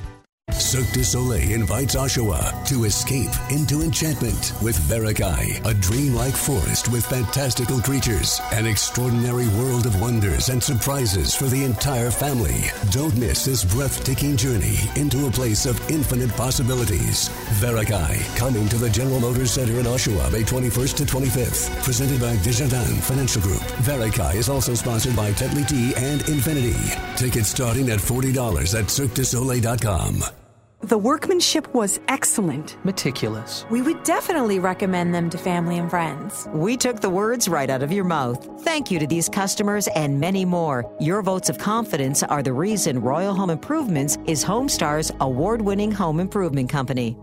[0.53, 7.05] Cirque du Soleil invites Oshawa to escape into enchantment with Varekai, a dreamlike forest with
[7.05, 12.65] fantastical creatures, an extraordinary world of wonders and surprises for the entire family.
[12.91, 17.29] Don't miss this breathtaking journey into a place of infinite possibilities.
[17.61, 21.85] Varekai, coming to the General Motors Center in Oshawa May 21st to 25th.
[21.85, 23.63] Presented by Desjardins Financial Group.
[23.83, 27.17] Varekai is also sponsored by Tetley Tea and Infiniti.
[27.17, 30.46] Tickets starting at $40 at CirqueDuSoleil.com.
[30.83, 32.77] The workmanship was excellent.
[32.85, 33.65] Meticulous.
[33.71, 36.47] We would definitely recommend them to family and friends.
[36.53, 38.47] We took the words right out of your mouth.
[38.63, 40.85] Thank you to these customers and many more.
[41.01, 46.21] Your votes of confidence are the reason Royal Home Improvements is Homestar's award winning home
[46.21, 47.17] improvement company.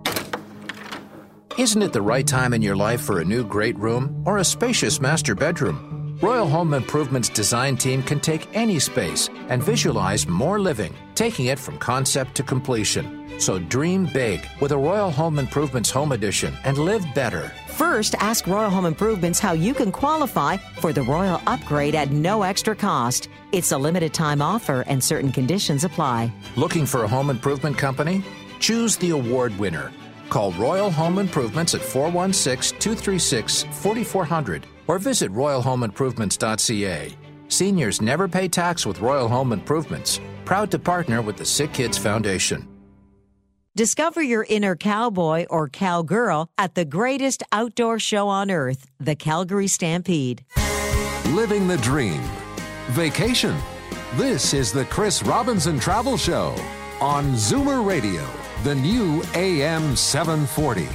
[1.58, 4.44] Isn't it the right time in your life for a new great room or a
[4.44, 6.03] spacious master bedroom?
[6.24, 11.60] Royal Home Improvements design team can take any space and visualize more living, taking it
[11.60, 13.38] from concept to completion.
[13.42, 17.52] So dream big with a Royal Home Improvements Home Edition and live better.
[17.68, 22.44] First, ask Royal Home Improvements how you can qualify for the Royal Upgrade at no
[22.44, 23.28] extra cost.
[23.52, 26.32] It's a limited time offer and certain conditions apply.
[26.56, 28.24] Looking for a home improvement company?
[28.62, 29.92] Choose the award winner.
[30.30, 37.16] Call Royal Home Improvements at 416 236 4400 or visit royalhomeimprovements.ca.
[37.48, 40.20] Seniors never pay tax with Royal Home Improvements.
[40.46, 42.68] Proud to partner with the Sick Kids Foundation.
[43.76, 49.68] Discover your inner cowboy or cowgirl at the greatest outdoor show on earth, the Calgary
[49.68, 50.46] Stampede.
[51.30, 52.22] Living the dream.
[52.90, 53.58] Vacation.
[54.16, 56.56] This is the Chris Robinson Travel Show
[57.02, 58.24] on Zoomer Radio,
[58.64, 60.88] the new AM 740.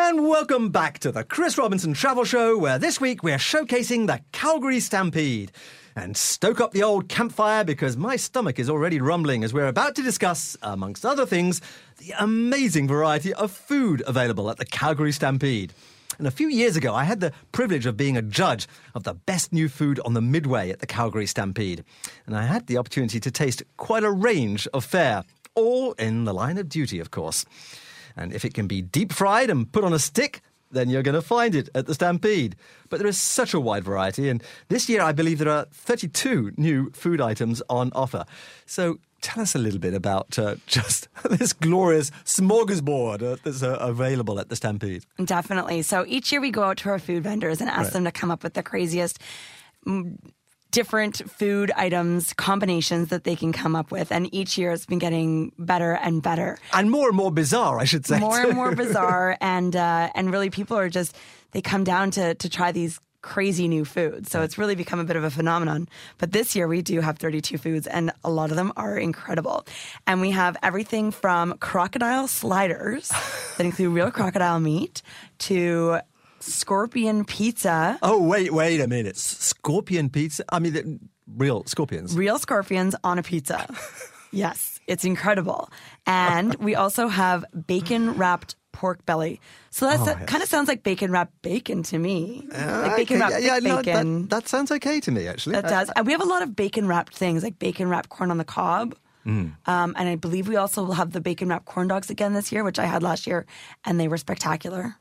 [0.00, 4.20] And welcome back to the Chris Robinson Travel Show, where this week we're showcasing the
[4.30, 5.50] Calgary Stampede.
[5.96, 9.96] And stoke up the old campfire because my stomach is already rumbling as we're about
[9.96, 11.60] to discuss, amongst other things,
[11.96, 15.74] the amazing variety of food available at the Calgary Stampede.
[16.16, 19.14] And a few years ago, I had the privilege of being a judge of the
[19.14, 21.82] best new food on the Midway at the Calgary Stampede.
[22.24, 25.24] And I had the opportunity to taste quite a range of fare,
[25.56, 27.44] all in the line of duty, of course.
[28.18, 31.14] And if it can be deep fried and put on a stick, then you're going
[31.14, 32.54] to find it at the Stampede.
[32.90, 36.52] But there is such a wide variety, and this year I believe there are 32
[36.58, 38.26] new food items on offer.
[38.66, 43.78] So tell us a little bit about uh, just this glorious smorgasbord uh, that's uh,
[43.80, 45.04] available at the Stampede.
[45.24, 45.80] Definitely.
[45.82, 47.92] So each year we go out to our food vendors and ask Right.
[47.94, 49.18] them to come up with the craziest.
[50.70, 54.12] Different food items, combinations that they can come up with.
[54.12, 56.58] And each year it's been getting better and better.
[56.72, 58.18] And more and more bizarre, I should say.
[58.18, 61.16] more and more bizarre and uh, and really people are just
[61.52, 65.04] they come down to to try these crazy new foods so it's really become a
[65.04, 68.50] bit of a phenomenon but this year we do have 32 foods and a lot
[68.50, 69.66] of them are incredible
[70.06, 73.08] and we have everything from crocodile sliders
[73.56, 75.02] that include real crocodile meat
[75.38, 75.98] to
[76.48, 79.16] scorpion pizza Oh, wait, wait a minute.
[79.16, 80.44] Scorpion pizza?
[80.50, 80.98] I mean, the-
[81.36, 82.16] real scorpions.
[82.16, 83.66] real scorpions on a pizza.
[84.32, 85.70] yes, it's incredible.
[86.06, 89.40] And we also have bacon wrapped pork belly.
[89.70, 90.28] So that's, Oh, that yes.
[90.28, 92.46] kind of sounds like bacon wrapped bacon to me.
[92.54, 94.22] Uh, like bacon wrapped yeah, yeah, no, bacon.
[94.22, 95.54] that, that sounds okay to me, actually.
[95.54, 95.88] that does.
[95.90, 98.38] Uh, and we have a lot of bacon wrapped things like bacon wrapped corn on
[98.38, 98.94] the cob.
[99.28, 99.52] Mm.
[99.66, 102.50] Um, and I believe we also will have the bacon wrapped corn dogs again this
[102.50, 103.44] year, which I had last year,
[103.84, 104.96] and they were spectacular.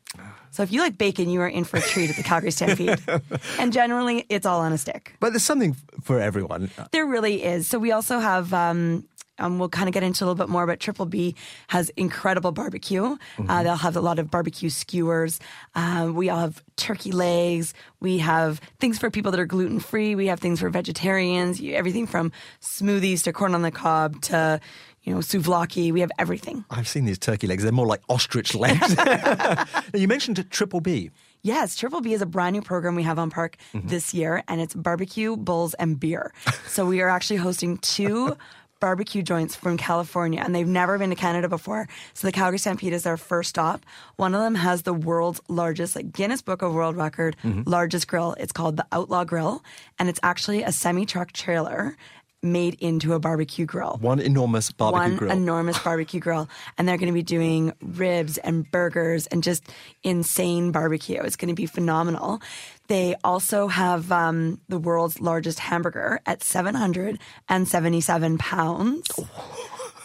[0.51, 2.99] So if you like bacon, you are in for a treat at the Calgary Stampede.
[3.59, 5.15] and generally, it's all on a stick.
[5.19, 6.69] But there's something for everyone.
[6.91, 7.67] There really is.
[7.67, 8.53] So we also have.
[8.53, 9.05] Um,
[9.39, 11.35] um, we'll kind of get into a little bit more, but Triple B
[11.67, 13.01] has incredible barbecue.
[13.03, 13.49] Mm-hmm.
[13.49, 15.39] Uh, they'll have a lot of barbecue skewers.
[15.75, 17.73] Um, we all have turkey legs.
[17.99, 20.15] We have things for people that are gluten free.
[20.15, 21.59] We have things for vegetarians.
[21.61, 24.59] You- Everything from smoothies to corn on the cob to
[25.03, 25.91] you know souvlaki.
[25.93, 26.65] We have everything.
[26.69, 27.63] I've seen these turkey legs.
[27.63, 28.95] They're more like ostrich legs.
[29.93, 31.11] You mentioned Triple B.
[31.43, 34.59] Yes, Triple B is a brand new program we have on Park this year, and
[34.59, 36.33] it's barbecue, bulls, and beer.
[36.67, 38.35] so we are actually hosting two
[38.79, 41.87] barbecue joints from California, and they've never been to Canada before.
[42.13, 43.85] So the Calgary Stampede is their first stop.
[44.15, 47.63] One of them has the world's largest, like Guinness Book of World Record, mm-hmm.
[47.65, 48.35] largest grill.
[48.39, 49.63] It's called the Outlaw Grill,
[49.99, 51.95] and it's actually a semi truck trailer
[52.43, 55.31] made into a barbecue grill One enormous barbecue one grill.
[55.31, 59.63] enormous barbecue grill, and they're going to be doing ribs and burgers and just
[60.03, 61.21] insane barbecue.
[61.21, 62.41] It's going to be phenomenal.
[62.87, 69.07] They also have um, the world's largest hamburger at 777 pounds.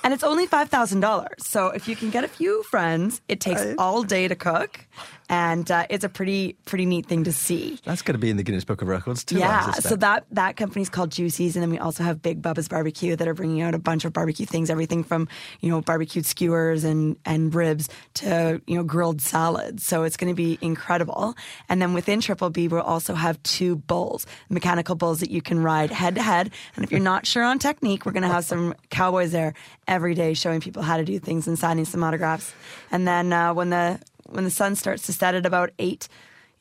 [0.05, 1.29] And it's only $5,000.
[1.41, 4.85] So if you can get a few friends, it takes all day to cook
[5.29, 7.79] and uh, it's a pretty pretty neat thing to see.
[7.85, 9.39] That's going to be in the Guinness Book of Records too.
[9.39, 13.17] Yeah, so that that company's called Juicy's, and then we also have Big Bubba's Barbecue
[13.17, 15.29] that are bringing out a bunch of barbecue things, everything from
[15.61, 19.85] you know barbecued skewers and and ribs to you know grilled salads.
[19.87, 21.35] So it's going to be incredible.
[21.69, 25.63] And then within Triple B, we'll also have two bulls, mechanical bulls that you can
[25.63, 26.51] ride head to head.
[26.77, 29.55] And if you're not sure on technique, we're going to have some cowboys there
[29.89, 32.55] every day showing people how to do things and signing some autographs.
[32.91, 34.01] And then uh, when the
[34.33, 36.09] when the sun starts to set at about eight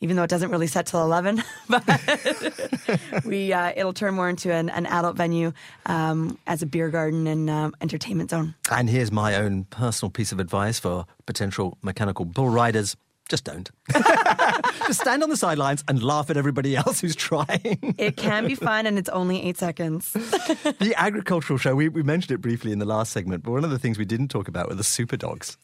[0.03, 1.83] even though it doesn't really set till 11 but
[3.25, 5.53] we uh, it'll turn more into an, an adult venue
[5.85, 10.31] um, as a beer garden and um, entertainment zone And here's my own personal piece
[10.31, 12.95] of advice for potential mechanical bull riders.
[13.31, 13.71] Just don't.
[14.87, 17.95] Just stand on the sidelines and laugh at everybody else who's trying.
[17.97, 22.31] it can be fun and it's only eight seconds the agricultural show, we, we mentioned
[22.31, 24.67] it briefly in the last segment, but one of the things we didn't talk about
[24.67, 25.57] were the super dogs.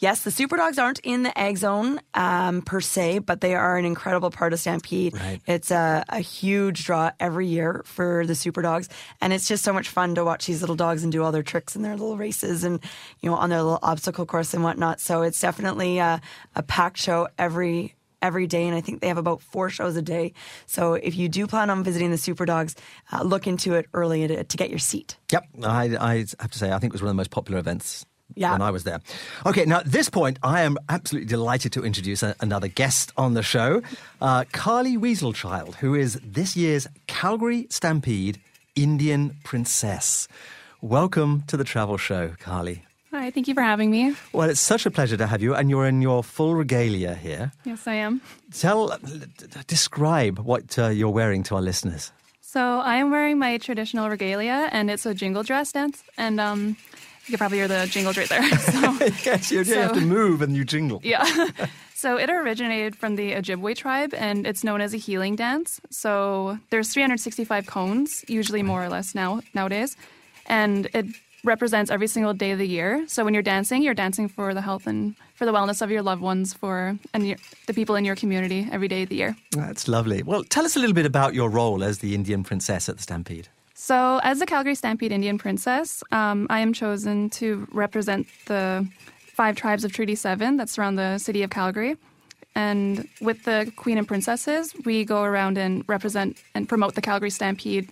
[0.00, 3.78] yes the super dogs aren't in the egg zone um, per se but they are
[3.78, 5.40] an incredible part of stampede Right.
[5.46, 8.88] it's a, a huge draw every year for the super dogs
[9.22, 11.42] and it's just so much fun to watch these little dogs and do all their
[11.42, 12.80] tricks and their little races and
[13.20, 16.20] you know on their little obstacle course and whatnot so it's definitely a,
[16.54, 17.94] a packed show every
[18.28, 20.32] every day and i think they have about four shows a day
[20.66, 22.72] so if you do plan on visiting the super dogs
[23.12, 26.58] uh, look into it early to, to get your seat Yep, I, I have to
[26.62, 28.06] say, I think it was one of the most popular events
[28.42, 28.52] Yeah.
[28.52, 29.00] when I was there.
[29.50, 33.34] Okay, now at this point, I am absolutely delighted to introduce a, another guest on
[33.34, 33.82] the show,
[34.20, 38.36] uh, Carly Weaselchild, who is this year's Calgary Stampede
[38.76, 40.28] Indian Princess.
[40.80, 42.78] Welcome to the travel show, Carly.
[43.14, 44.12] Hi, thank you for having me.
[44.32, 47.52] Well, it's such a pleasure to have you, and you're in your full regalia here.
[47.64, 48.20] Yes, I am.
[48.52, 48.98] Tell,
[49.68, 52.10] describe what uh, you're wearing to our listeners.
[52.40, 56.02] So I am wearing my traditional regalia, and it's a jingle dress dance.
[56.18, 56.76] And um,
[57.26, 58.42] you can probably hear the jingles right there.
[58.58, 58.80] So,
[59.24, 61.00] yes, you, you have to move and you jingle.
[61.04, 61.50] yeah.
[61.94, 65.80] So it originated from the Ojibwe tribe, and it's known as a healing dance.
[65.88, 69.96] So there's 365 cones, usually more or less now nowadays,
[70.46, 71.06] and it
[71.44, 73.04] represents every single day of the year.
[73.06, 76.02] So when you're dancing, you're dancing for the health and for the wellness of your
[76.02, 79.36] loved ones, for and your, the people in your community every day of the year.
[79.50, 80.22] That's lovely.
[80.22, 83.02] Well, tell us a little bit about your role as the Indian princess at the
[83.02, 83.48] Stampede.
[83.74, 89.56] So, as the Calgary Stampede Indian Princess, um, I am chosen to represent the five
[89.56, 91.96] tribes of Treaty 7 that surround the city of Calgary.
[92.54, 97.30] And with the Queen and Princesses, we go around and represent and promote the Calgary
[97.30, 97.88] Stampede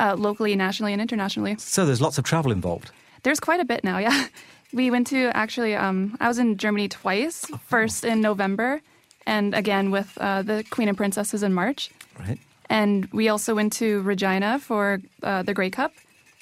[0.00, 1.56] uh, locally, nationally, and internationally.
[1.58, 2.90] So there's lots of travel involved.
[3.22, 4.26] There's quite a bit now, yeah.
[4.72, 8.80] We went to actually, um, I was in Germany twice, first in November,
[9.26, 11.90] and again with uh, the Queen and Princesses in March.
[12.18, 12.38] Right.
[12.68, 15.92] And we also went to Regina for uh, the Grey Cup,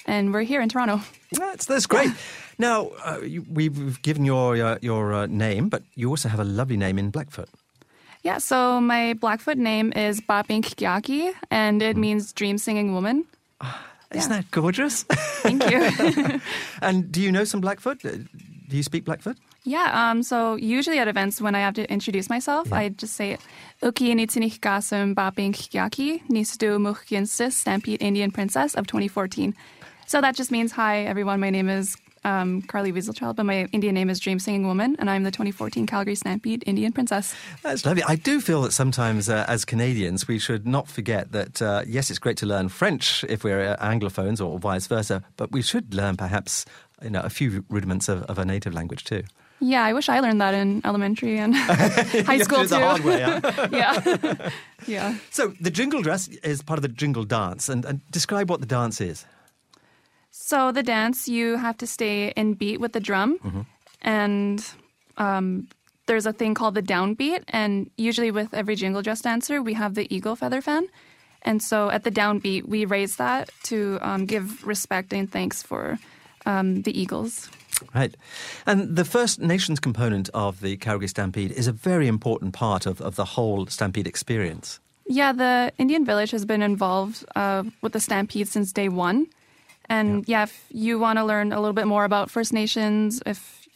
[0.05, 1.01] and we're here in Toronto.
[1.31, 2.11] That's, that's great.
[2.57, 6.43] Now, uh, you, we've given your, uh, your uh, name, but you also have a
[6.43, 7.49] lovely name in Blackfoot.
[8.23, 13.25] Yeah, so my Blackfoot name is Bapink Gyaki, and it means dream singing woman.
[14.13, 15.03] Isn't that gorgeous?
[15.43, 16.39] Thank you.
[16.81, 18.05] and do you know some Blackfoot?
[18.05, 18.11] Uh,
[18.67, 19.37] Do you speak Blackfoot?
[19.63, 23.37] yeah, um, so usually at events when I have to introduce myself, I just say,
[23.81, 29.53] Uki nitinik gasum nisdu muhkinsis Stampede Indian Princess of 2014.
[30.07, 33.95] So that just means, hi everyone, my name is um, Carly Weaselchild, but my Indian
[33.95, 37.33] name is Dream Singing Woman, and I'm the 2014 Calgary Stampede Indian Princess.
[37.63, 38.03] That's lovely.
[38.03, 42.09] I do feel that sometimes, uh, as Canadians, we should not forget that, uh, yes,
[42.09, 45.93] it's great to learn French if we're uh, Anglophones or vice versa, but we should
[45.93, 46.65] learn perhaps
[47.01, 49.23] you know, a few rudiments of, of a native language too.
[49.61, 53.07] Yeah, I wish I learned that in elementary and high school too.
[53.07, 53.67] way, huh?
[53.71, 54.49] yeah,
[54.85, 55.17] yeah.
[55.31, 58.65] So the jingle dress is part of the jingle dance, and, and describe what the
[58.65, 59.25] dance is.
[60.37, 63.61] So the dance, you have to stay in beat with the drum, Mm-hmm.
[64.01, 64.59] and
[65.17, 65.67] um,
[66.07, 67.43] there's a thing called the downbeat.
[67.47, 70.87] And usually, with every jingle dress dancer, we have the eagle feather fan.
[71.41, 75.97] And so at the downbeat, we raise that to um, give respect and thanks for
[76.45, 77.49] um, the eagles.
[77.93, 78.15] Right.
[78.65, 82.99] And the First Nations component of the Calgary Stampede is a very important part of,
[83.01, 84.79] of the whole Stampede experience.
[85.07, 89.27] Yeah, the Indian Village has been involved uh, with the Stampede since day one.
[89.89, 93.67] And yeah, if you want to learn a little bit more about First Nations, if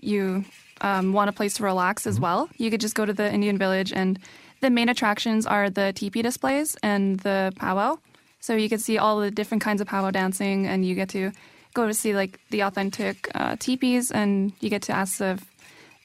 [0.00, 0.44] you
[0.80, 3.58] um, want a place to relax as well, you could just go to the Indian
[3.58, 3.92] Village.
[3.92, 4.18] And
[4.60, 7.98] the main attractions are the teepee displays and the powwow.
[8.40, 11.30] So you can see all the different kinds of powwow dancing, and you get to
[11.74, 15.40] go to see like the authentic uh, teepees, and you get to ask the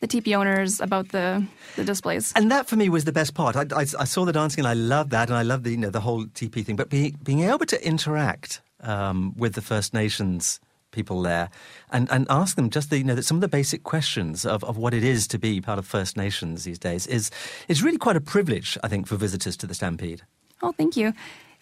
[0.01, 1.43] the teepee owners about the
[1.75, 2.31] the displays.
[2.35, 3.55] And that for me was the best part.
[3.55, 5.77] I, I, I saw the dancing and I loved that, and I loved the you
[5.77, 6.75] know the whole teepee thing.
[6.75, 10.59] But being being able to interact um, with the First Nations
[10.91, 11.49] people there
[11.91, 14.63] and, and ask them just the, you know, that some of the basic questions of,
[14.63, 17.29] of what it is to be part of First Nations these days is,
[17.67, 20.23] is really quite a privilege, I think, for visitors to the Stampede.
[20.61, 21.13] Oh, thank you.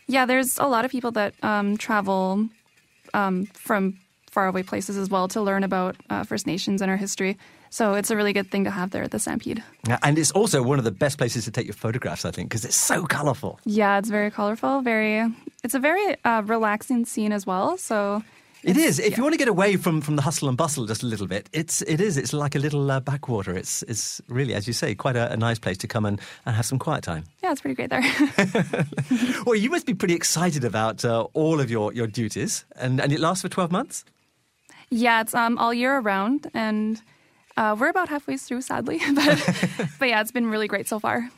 [0.07, 2.47] Yeah, there's a lot of people that um, travel
[3.13, 7.37] um, from faraway places as well to learn about uh, First Nations and our history.
[7.76, 9.61] So it's a really good thing to have there at the Stampede.
[10.01, 12.63] And it's also one of the best places to take your photographs, I think, because
[12.63, 13.59] it's so colourful.
[13.65, 14.80] Yeah, it's very colorful.
[14.80, 15.30] Very,
[15.61, 17.76] it's a very uh, relaxing scene as well.
[17.76, 18.23] So
[18.63, 18.97] it is.
[18.97, 19.17] If yeah.
[19.17, 21.49] you want to get away from, from the hustle and bustle just a little bit,
[21.51, 22.15] it's it is.
[22.15, 23.57] It's like a little uh, backwater.
[23.57, 26.55] It's it's really, as you say, quite a, a, nice place to come and, and
[26.55, 27.26] have some quiet time.
[27.43, 28.03] Yeah, it's pretty great there.
[29.45, 33.11] well, you must be pretty excited about uh, all of your, your duties, and, and
[33.11, 34.05] it lasts for twelve months.
[34.89, 37.01] Yeah, it's um, all year around, and
[37.57, 38.99] uh, we're about halfway through, sadly.
[39.15, 41.29] but, but yeah, it's been really great so far.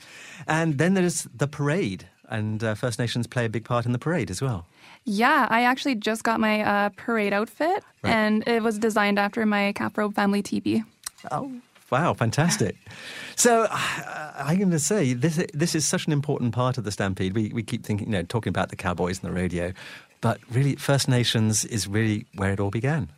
[0.47, 3.99] And then there's the parade, and uh, First Nations play a big part in the
[3.99, 4.65] parade as well.
[5.05, 8.13] Yeah, I actually just got my uh, parade outfit, right.
[8.13, 10.83] and it was designed after my Caprobe family teepee.
[11.31, 11.51] Oh,
[11.89, 12.75] wow, fantastic.
[13.35, 16.91] so uh, I'm going to say this, this is such an important part of the
[16.91, 17.33] Stampede.
[17.33, 19.73] We, we keep thinking, you know, talking about the cowboys and the rodeo,
[20.19, 23.09] but really, First Nations is really where it all began.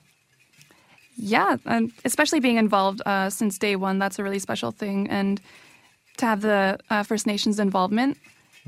[1.22, 5.10] Yeah, and especially being involved uh, since day one, that's a really special thing.
[5.10, 5.42] And
[6.18, 8.18] to have the uh, First Nations involvement,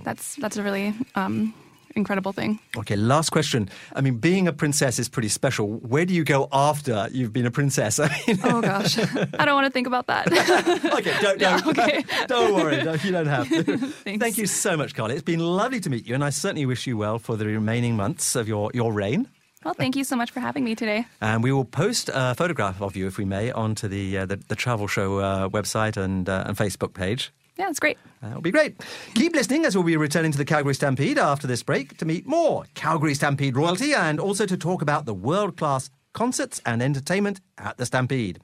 [0.03, 1.53] that's that's a really um,
[1.95, 2.59] incredible thing.
[2.75, 3.69] Okay, last question.
[3.95, 5.67] I mean, being a princess is pretty special.
[5.67, 7.99] Where do you go after you've been a princess?
[8.03, 10.27] I mean, oh gosh, I don't want to think about that.
[10.93, 12.03] okay, don't, don't, okay.
[12.27, 12.83] don't worry.
[12.83, 13.77] No, you don't have to.
[14.17, 15.13] Thank you so much, Carly.
[15.13, 17.95] It's been lovely to meet you, and I certainly wish you well for the remaining
[17.95, 19.29] months of your, your reign.
[19.63, 21.05] Well, thank you so much for having me today.
[21.21, 24.37] And we will post a photograph of you, if we may, onto the uh, the,
[24.37, 27.31] the, travel show uh, website and, uh, and Facebook page.
[27.57, 27.99] Yeah, it's great.
[28.21, 28.81] That'll be great.
[29.13, 32.25] Keep listening as we'll be returning to the Calgary Stampede after this break to meet
[32.25, 37.39] more Calgary Stampede royalty and also to talk about the world class concerts and entertainment
[37.57, 38.39] at the Stampede.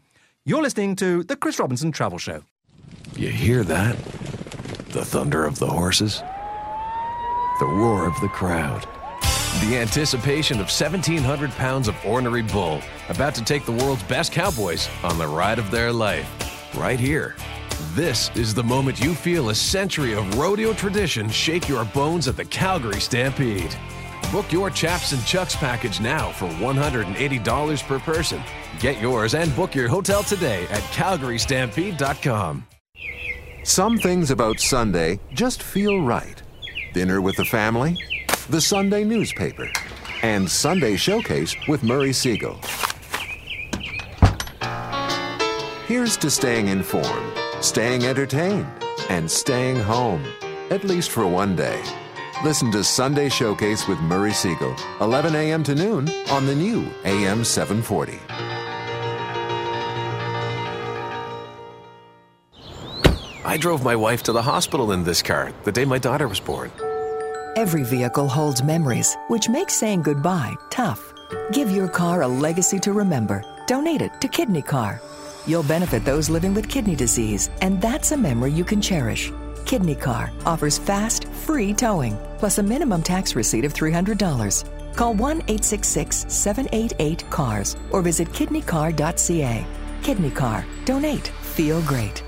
[0.45, 2.43] You're listening to the Chris Robinson Travel Show.
[3.15, 3.97] You hear that?
[4.89, 6.19] The thunder of the horses,
[7.59, 8.87] the roar of the crowd.
[9.61, 12.79] The anticipation of 1,700 pounds of ornery bull
[13.09, 16.29] about to take the world's best cowboys on the ride of their life.
[16.77, 17.35] Right here.
[17.95, 22.37] This is the moment you feel a century of rodeo tradition shake your bones at
[22.37, 23.75] the Calgary Stampede.
[24.31, 28.41] Book your Chaps and Chucks package now for $180 per person.
[28.79, 32.67] Get yours and book your hotel today at calgarystampede.com.
[33.63, 36.41] Some things about Sunday just feel right.
[36.93, 37.97] Dinner with the family
[38.49, 39.69] the Sunday newspaper,
[40.23, 42.57] and Sunday Showcase with Murray Siegel.
[45.85, 48.65] Here's to staying informed, staying entertained,
[49.09, 50.23] and staying home,
[50.69, 51.83] at least for one day.
[52.41, 55.61] Listen to Sunday Showcase with Murray Siegel, 11 a.m.
[55.63, 58.17] to noon on the new AM 740.
[63.43, 66.39] I drove my wife to the hospital in this car the day my daughter was
[66.39, 66.71] born.
[67.55, 71.13] Every vehicle holds memories, which makes saying goodbye tough.
[71.51, 73.43] Give your car a legacy to remember.
[73.67, 75.01] Donate it to Kidney Car.
[75.45, 79.31] You'll benefit those living with kidney disease, and that's a memory you can cherish.
[79.65, 84.95] Kidney Car offers fast, free towing, plus a minimum tax receipt of $300.
[84.95, 89.65] Call 1 866 788 CARS or visit kidneycar.ca.
[90.03, 90.65] Kidney Car.
[90.85, 91.27] Donate.
[91.27, 92.23] Feel great.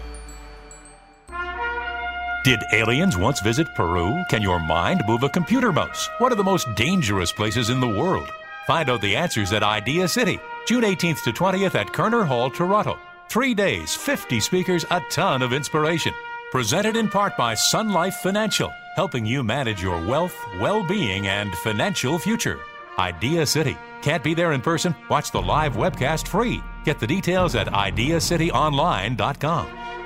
[2.50, 4.26] Did aliens once visit Peru?
[4.28, 6.10] Can your mind move a computer mouse?
[6.18, 8.28] What are the most dangerous places in the world?
[8.66, 12.98] Find out the answers at Idea City, June 18th to 20th at Koerner Hall, Toronto.
[13.30, 16.12] Three days, 50 speakers, a ton of inspiration.
[16.50, 21.54] Presented in part by Sun Life Financial, helping you manage your wealth, well being, and
[21.54, 22.58] financial future.
[22.98, 23.78] Idea City.
[24.02, 24.96] Can't be there in person?
[25.08, 26.64] Watch the live webcast free.
[26.84, 29.99] Get the details at ideacityonline.com.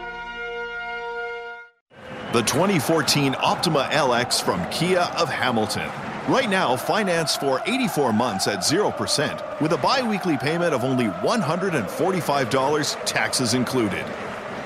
[2.33, 5.87] The 2014 Optima LX from Kia of Hamilton.
[6.27, 11.05] Right now, finance for 84 months at 0% with a bi weekly payment of only
[11.05, 14.03] $145, taxes included.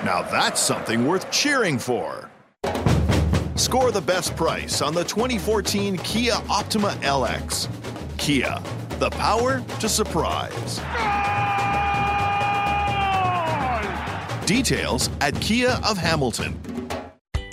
[0.05, 2.29] Now that's something worth cheering for.
[3.57, 7.67] Score the best price on the 2014 Kia Optima LX.
[8.17, 8.61] Kia,
[8.97, 10.79] the power to surprise.
[14.45, 16.76] Details at Kia of Hamilton.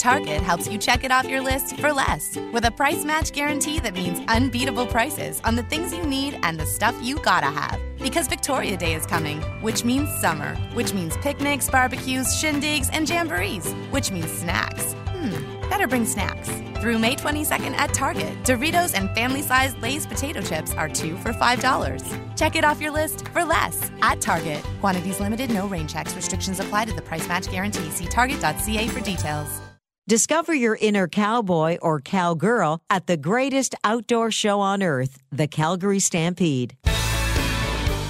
[0.05, 2.37] Target helps you check it off your list for less.
[2.53, 6.61] With a price match guarantee that means unbeatable prices on the things you need and
[6.61, 7.81] the stuff you gotta have.
[7.99, 13.67] Because Victoria Day is coming, which means summer, which means picnics, barbecues, shindigs, and jamborees,
[13.91, 14.95] which means snacks
[15.25, 16.51] Hmm, better bring snacks.
[16.81, 21.33] Through May 22nd at Target, Doritos and family sized Lay's potato chips are two for
[21.33, 22.37] $5.
[22.37, 24.63] Check it off your list for less at Target.
[24.81, 26.15] Quantities limited, no rain checks.
[26.15, 27.89] Restrictions apply to the price match guarantee.
[27.91, 29.63] See Target.ca for details.
[30.07, 35.99] Discover your inner cowboy or cowgirl at the greatest outdoor show on earth, the Calgary
[35.99, 36.77] Stampede.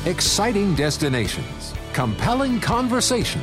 [0.05, 3.41] Exciting destinations, compelling conversation.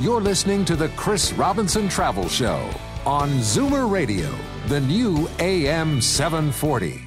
[0.00, 2.70] You're listening to the Chris Robinson Travel Show
[3.04, 4.34] on Zoomer Radio,
[4.68, 7.02] the new AM 740.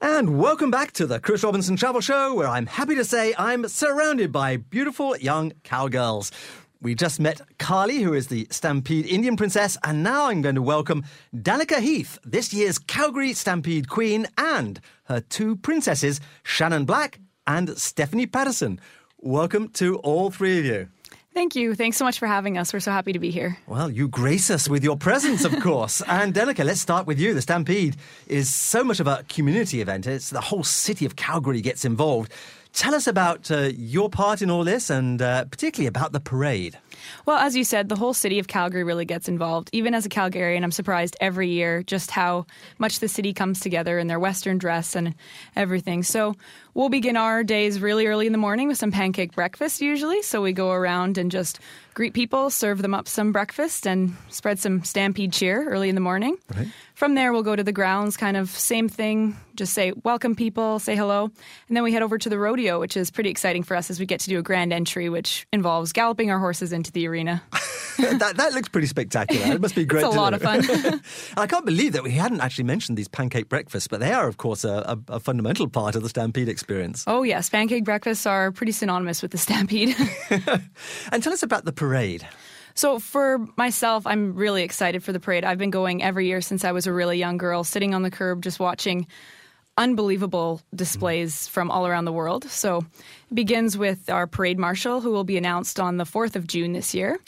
[0.00, 3.66] And welcome back to the Chris Robinson Travel Show, where I'm happy to say I'm
[3.66, 6.30] surrounded by beautiful young cowgirls.
[6.84, 10.60] We just met Carly, who is the Stampede Indian Princess, and now I'm going to
[10.60, 11.02] welcome
[11.34, 18.26] Danica Heath, this year's Calgary Stampede Queen, and her two princesses, Shannon Black and Stephanie
[18.26, 18.78] Patterson.
[19.16, 20.88] Welcome to all three of you.
[21.32, 21.74] Thank you.
[21.74, 22.74] Thanks so much for having us.
[22.74, 23.56] We're so happy to be here.
[23.66, 26.02] Well, you grace us with your presence, of course.
[26.06, 27.32] and Danica, let's start with you.
[27.32, 30.06] The Stampede is so much of a community event.
[30.06, 32.30] It's the whole city of Calgary gets involved.
[32.74, 36.76] Tell us about uh, your part in all this and uh, particularly about the parade.
[37.24, 39.70] Well, as you said, the whole city of Calgary really gets involved.
[39.72, 42.46] Even as a Calgarian, I'm surprised every year just how
[42.78, 45.14] much the city comes together in their Western dress and
[45.54, 46.02] everything.
[46.02, 46.34] So
[46.74, 50.22] we'll begin our days really early in the morning with some pancake breakfast, usually.
[50.22, 51.60] So we go around and just
[51.94, 56.00] greet people, serve them up some breakfast, and spread some stampede cheer early in the
[56.00, 56.36] morning.
[56.54, 56.66] Right.
[57.04, 60.78] From there, we'll go to the grounds, kind of same thing, just say welcome people,
[60.78, 61.24] say hello.
[61.68, 64.00] And then we head over to the rodeo, which is pretty exciting for us as
[64.00, 67.42] we get to do a grand entry, which involves galloping our horses into the arena.
[67.98, 69.54] that, that looks pretty spectacular.
[69.54, 70.02] It must be great.
[70.02, 70.64] it's a lot of fun.
[71.36, 74.38] I can't believe that we hadn't actually mentioned these pancake breakfasts, but they are, of
[74.38, 77.04] course, a, a, a fundamental part of the Stampede experience.
[77.06, 79.94] oh, yes, pancake breakfasts are pretty synonymous with the stampede.
[81.12, 82.26] And tell us about the parade.
[82.74, 85.44] So for myself, I'm really excited for the parade.
[85.44, 88.10] I've been going every year since I was a really young girl, sitting on the
[88.10, 89.06] curb just watching
[89.76, 92.44] unbelievable displays from all around the world.
[92.44, 96.46] So it begins with our parade marshal, who will be announced on the 4th of
[96.46, 97.18] June this year.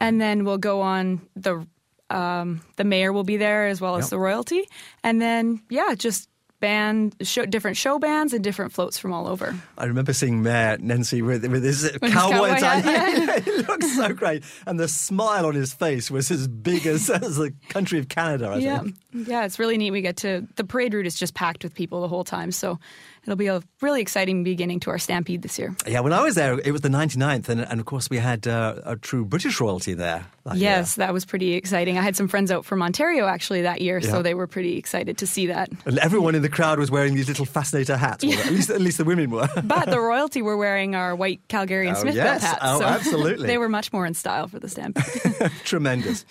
[0.00, 1.66] And then we'll go on the
[2.10, 4.68] um, the mayor will be there as well as the royalty,
[5.02, 6.28] and then yeah, just
[6.62, 9.54] band show, different show bands and different floats from all over.
[9.76, 12.78] I remember seeing Mayor Nenshi with, with his his cowboy cowboy tie.
[12.78, 13.42] hat.
[13.44, 14.44] he looked so great.
[14.64, 18.46] And the smile on his face was as big as, as the country of Canada,
[18.46, 18.96] I yeah, think.
[19.12, 19.90] yeah, it's really neat.
[19.90, 22.78] We get to the parade route is just packed with people the whole time, so
[23.24, 25.74] it'll be a really exciting beginning to our stampede this year.
[25.86, 28.46] Yeah, when I was there, it was the 99th, and, and of course we had
[28.48, 30.26] uh, a true British royalty there.
[30.44, 30.70] that year.
[30.70, 31.98] Yes, that was pretty exciting.
[31.98, 34.10] I had some friends out from Ontario actually that year, Yeah.
[34.10, 35.70] so they were pretty excited to see that.
[35.86, 38.24] And everyone in the crowd was wearing these little fascinator hats.
[38.24, 39.48] Well, at least, at least the women were.
[39.64, 42.40] But the royalty were wearing our white Calgarian Oh, Smith yes.
[42.40, 42.58] belt hats.
[42.62, 43.46] Oh, so absolutely.
[43.52, 45.04] they were much more in style for the stampede.
[45.64, 46.24] Tremendous.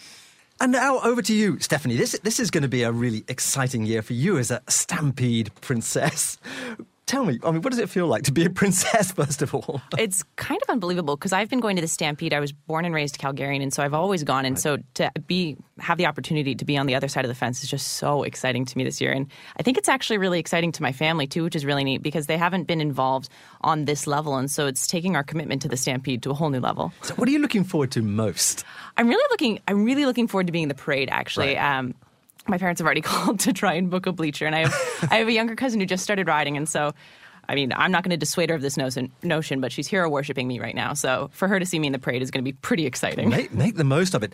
[0.62, 1.96] And now over to you, Stephanie.
[1.96, 5.50] This this is going to be a really exciting year for you as a stampede
[5.60, 6.38] princess.
[7.12, 9.54] Tell me, I mean, what does it feel like to be a princess, first of
[9.54, 9.82] all?
[9.98, 12.34] It's kind of unbelievable because I've been going to the Stampede.
[12.34, 14.46] I was born and raised Calgarian, and so I've always gone.
[14.46, 17.36] And so to be have the opportunity to be on the other side of the
[17.36, 19.12] fence is just so exciting to me this year.
[19.12, 22.02] And I think it's actually really exciting to my family too, which is really neat
[22.02, 23.28] because they haven't been involved
[23.60, 26.50] on this level, and so it's taking our commitment to the Stampede to a whole
[26.50, 26.94] new level.
[27.02, 28.64] So, what are you looking forward to most?
[28.96, 29.60] I'm really looking.
[29.68, 31.10] I'm really looking forward to being in the parade.
[31.12, 31.94] Actually, um,
[32.48, 35.18] my parents have already called to try and book a bleacher, and I have I
[35.18, 36.94] have a younger cousin who just started riding, and so.
[37.50, 40.08] I mean, I'm not going to dissuade her of this notion, notion, but she's hero
[40.08, 40.94] worshiping me right now.
[40.94, 43.30] So for her to see me in the parade is going to be pretty exciting.
[43.30, 44.32] Make, make the most of it.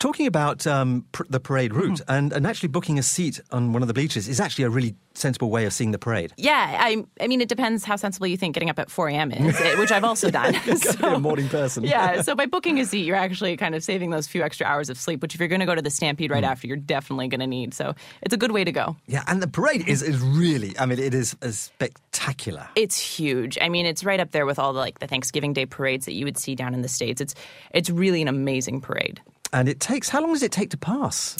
[0.00, 2.10] Talking about um, pr- the parade route Mm-hmm.
[2.10, 4.94] and, and actually booking a seat on one of the bleachers is actually a really
[5.14, 6.32] sensible way of seeing the parade.
[6.38, 9.30] Yeah, I, I mean, it depends how sensible you think getting up at 4 a.m.
[9.30, 10.54] is, eh, which I've also done.
[10.64, 11.84] You're going to be a morning person.
[11.84, 14.88] yeah, so by booking a seat, you're actually kind of saving those few extra hours
[14.88, 17.28] of sleep, which if you're going to go to the Stampede right after, you're definitely
[17.28, 17.74] going to need.
[17.74, 18.96] So it's a good way to go.
[19.06, 22.66] Yeah, and the parade is, is really, I mean, it is, is spectacular.
[22.74, 23.58] It's huge.
[23.60, 26.14] I mean, it's right up there with all the like the Thanksgiving Day parades that
[26.14, 27.20] you would see down in the states.
[27.20, 27.34] It's
[27.72, 29.20] it's really an amazing parade.
[29.52, 31.36] And it takes, how long does it take to pass?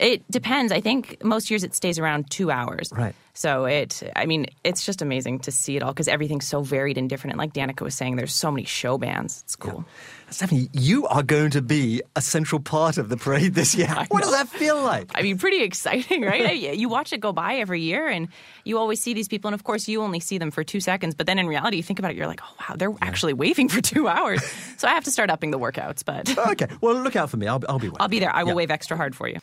[0.00, 0.72] It depends.
[0.72, 2.90] I think most years it stays around two hours.
[2.90, 3.14] Right.
[3.34, 6.98] So it, I mean, it's just amazing to see it all because everything's so varied
[6.98, 7.32] and different.
[7.32, 9.42] And like Danica was saying, there's so many show bands.
[9.44, 9.84] It's cool.
[10.30, 13.88] Stephanie, you are going to be a central part of the parade this year.
[14.08, 15.10] What does that feel like?
[15.14, 16.56] I mean, pretty exciting, right?
[16.76, 18.28] You watch it go by every year, and
[18.64, 21.14] you always see these people, and of course, you only see them for two seconds.
[21.14, 23.68] But then in reality, you think about it, you're like, oh wow, they're actually waving
[23.68, 24.42] for two hours.
[24.78, 27.46] so I have to start upping the workouts, but okay, well, look out for me.
[27.46, 28.34] I'll, I'll be I'll be there.
[28.34, 28.54] I will Yeah.
[28.56, 29.38] wave extra hard for you.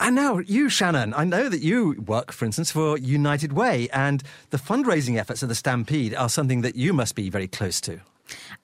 [0.00, 4.22] And now, you, Shannon, I know that you work, for instance, for United Way, and
[4.50, 8.00] the fundraising efforts of the Stampede are something that you must be very close to.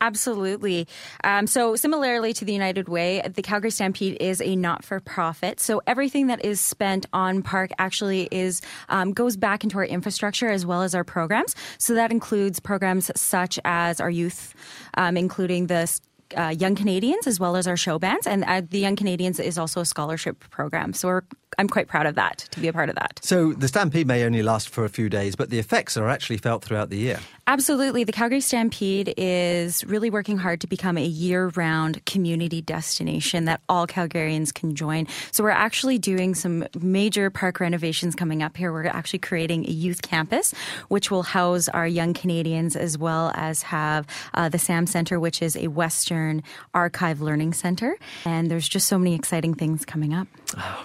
[0.01, 0.89] Absolutely.
[1.23, 5.61] Um, so, similarly to the United Way, the Calgary Stampede is a not-for-profit.
[5.61, 10.49] So, everything that is spent on park actually is um, goes back into our infrastructure
[10.49, 11.55] as well as our programs.
[11.79, 14.55] So that includes programs such as our youth,
[14.95, 15.87] um, including the
[16.37, 18.27] uh, Young Canadians as well as our show bands.
[18.27, 20.93] And uh, the Young Canadians is also a scholarship program.
[20.93, 21.21] So
[21.59, 23.21] I'm quite proud of that, to be a part of that.
[23.23, 26.39] So the Stampede may only last for a few days, but the effects are actually
[26.39, 27.21] felt throughout the year.
[27.51, 28.05] Absolutely.
[28.05, 33.61] The Calgary Stampede is really working hard to become a year round community destination that
[33.69, 35.09] all Calgarians can join.
[35.33, 38.73] So we're actually doing some major park renovations coming up here.
[38.73, 40.55] We're actually creating a youth campus,
[40.87, 45.43] which will house our young Canadians as well as have uh, the SAM Center, which
[45.43, 47.97] is a Western archive learning center.
[48.25, 50.29] And there's just so many exciting things coming up.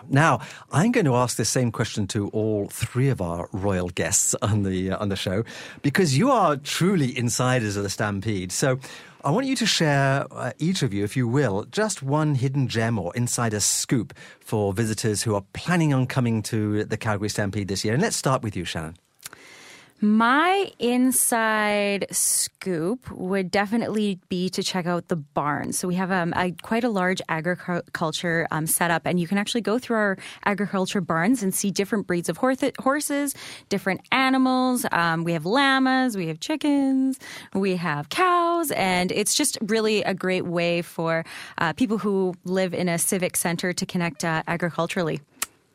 [0.09, 0.39] Now,
[0.71, 4.63] I'm going to ask the same question to all three of our royal guests on
[4.63, 5.43] the uh, on the show
[5.83, 8.51] because you are truly insiders of the Stampede.
[8.51, 8.79] So.
[9.23, 12.67] I want you to share, uh, each of you, if you will, just one hidden
[12.67, 17.67] gem or insider scoop for visitors who are planning on coming to the Calgary Stampede
[17.67, 17.95] this year.
[17.95, 18.97] And let's start with you, Shannon.
[20.01, 25.71] My inside scoop would definitely be to check out the barn.
[25.71, 29.61] So we have um, a, quite a large agriculture um, setup, and you can actually
[29.61, 33.33] go through our agriculture barns and see different breeds of horses,
[33.69, 34.85] different animals.
[34.91, 37.17] Um, we have llamas, we have chickens,
[37.53, 41.23] we have cows, and it's just really a great way for
[41.57, 45.21] uh, people who live in a civic center to connect uh, agriculturally.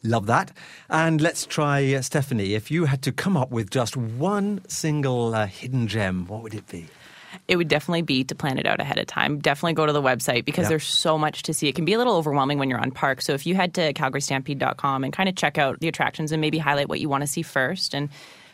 [0.02, 0.52] Love that.
[0.88, 2.54] And let's try uh, Stephanie.
[2.54, 6.54] If you had to come up with just one single uh, hidden gem, what would
[6.54, 6.86] it be?
[7.46, 9.38] It would definitely be to plan it out ahead of time.
[9.38, 11.68] Definitely go to the website because there's so much to see.
[11.68, 13.22] It can be a little overwhelming when you're on park.
[13.22, 16.58] So if you head to calgarystampede.com and kind of check out the attractions and maybe
[16.58, 18.08] highlight what you want to see first and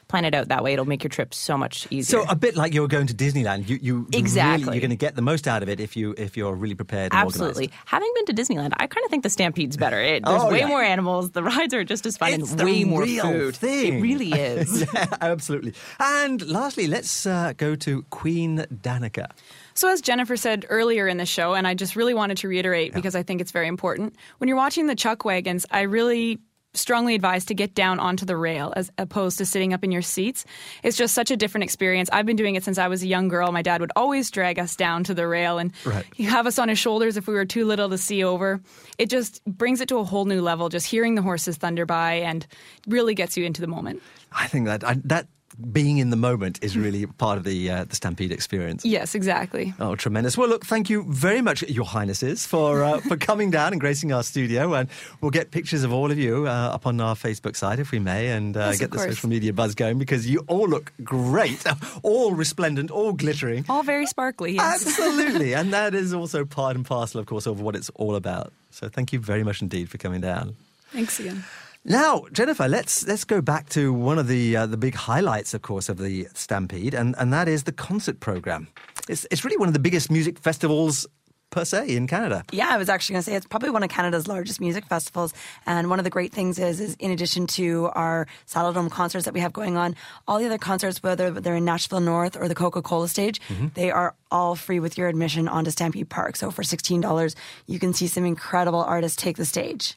[0.09, 0.72] plan it out that way.
[0.72, 2.22] It'll make your trip so much easier.
[2.22, 3.68] So a bit like you're going to Disneyland.
[3.68, 4.64] You, you exactly.
[4.64, 6.74] Really, you're going to get the most out of it if you if you're really
[6.74, 7.12] prepared.
[7.12, 7.70] Absolutely.
[7.86, 10.00] Having been to Disneyland, I kind of think the Stampede's better.
[10.00, 10.68] It, there's oh, way yeah.
[10.68, 11.30] more animals.
[11.30, 13.57] The rides are just as fun it's and way more food.
[13.57, 13.98] Thing.
[13.98, 14.86] It really is.
[14.92, 15.74] yeah, absolutely.
[15.98, 19.30] And lastly, let's uh, go to Queen Danica.
[19.74, 22.90] So, as Jennifer said earlier in the show, and I just really wanted to reiterate
[22.90, 22.94] yeah.
[22.94, 26.40] because I think it's very important, when you're watching the Chuck Wagons, I really
[26.77, 30.03] strongly advised to get down onto the rail as opposed to sitting up in your
[30.03, 30.45] seats.
[30.83, 32.09] It's just such a different experience.
[32.12, 33.53] I've been doing it since I was a young girl.
[33.53, 36.05] My dad would always drag us down to the rail and right.
[36.18, 38.61] have us on his shoulders if we were too little to see over.
[38.99, 42.14] It just brings it to a whole new level, just hearing the horses thunder by
[42.14, 42.47] and
[42.87, 44.03] really gets you into the moment.
[44.33, 45.27] I think that I, that
[45.72, 48.84] being in the moment is really part of the uh, the Stampede experience.
[48.84, 49.74] Yes, exactly.
[49.80, 50.36] Oh, tremendous!
[50.36, 54.12] Well, look, thank you very much, Your Highnesses, for uh, for coming down and gracing
[54.12, 54.88] our studio, and
[55.20, 57.98] we'll get pictures of all of you uh, up on our Facebook site if we
[57.98, 61.64] may, and uh, yes, get the social media buzz going because you all look great,
[62.02, 64.52] all resplendent, all glittering, all very sparkly.
[64.52, 64.86] Yes.
[64.86, 68.52] Absolutely, and that is also part and parcel, of course, of what it's all about.
[68.70, 70.57] So, thank you very much indeed for coming down.
[70.92, 71.44] Thanks again.
[71.89, 75.62] Now, Jennifer, let's let's go back to one of the uh, the big highlights, of
[75.62, 78.66] course, of the Stampede, and, and that is the concert program.
[79.09, 81.07] It's it's really one of the biggest music festivals
[81.51, 82.45] per se in Canada.
[82.51, 85.32] Yeah, I was actually going to say it's probably one of Canada's largest music festivals.
[85.64, 89.32] And one of the great things is, is in addition to our Saddledome concerts that
[89.32, 89.95] we have going on,
[90.26, 93.68] all the other concerts, whether they're in Nashville North or the Coca Cola stage, mm-hmm.
[93.74, 96.37] they are all free with your admission onto Stampede Park.
[96.37, 97.35] So for $16,
[97.66, 99.97] you can see some incredible artists take the stage.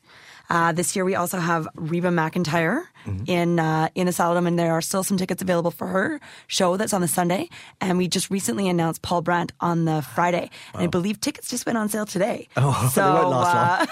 [0.49, 3.23] Uh, this year we also have Reba McEntire mm-hmm.
[3.27, 6.91] in uh, in Saddledome, and there are still some tickets available for her show that's
[6.91, 7.49] on the Sunday.
[7.79, 11.67] And we just recently announced Paul Brandt on the Friday, and I believe tickets just
[11.67, 12.47] went on sale today.
[12.57, 13.85] Oh, so uh,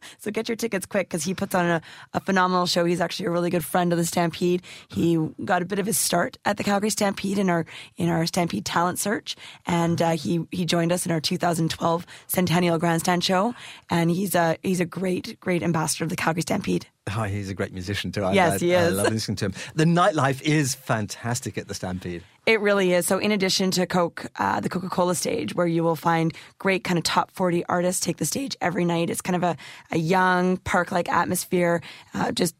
[0.18, 2.84] so get your tickets quick because he puts on a, a, phenomenal show.
[2.84, 4.62] He's actually a really good friend of the Stampede.
[4.88, 7.66] He got a bit of his start at the Calgary Stampede in our
[7.96, 9.36] in our Stampede talent search,
[9.66, 13.54] and uh, he he joined us in our 2012 Centennial Grandstand show,
[13.90, 16.86] and he's a he's a great great ambassador of the Calgary Stampede.
[17.14, 18.26] Oh, he's a great musician too.
[18.32, 18.98] Yes, I, he is.
[18.98, 19.54] I love listening to him.
[19.74, 22.24] The nightlife is fantastic at the Stampede.
[22.46, 23.06] It really is.
[23.06, 26.84] So, in addition to Coke, uh, the Coca Cola stage, where you will find great
[26.84, 29.56] kind of top 40 artists take the stage every night, it's kind of a,
[29.90, 32.54] a young park like atmosphere, uh, just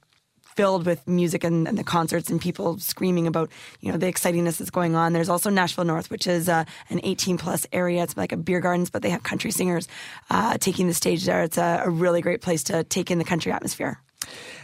[0.57, 3.51] filled with music and, and, the concerts and people screaming about
[3.81, 5.13] you know the excitingness that's going on.
[5.13, 8.03] There's also Nashville North, which is uh, an 18 plus area.
[8.03, 9.89] It's like a beer gardens, but they have country singers
[10.31, 11.43] uh, taking the stage there.
[11.43, 13.99] It's a, a really great place to take in the country atmosphere.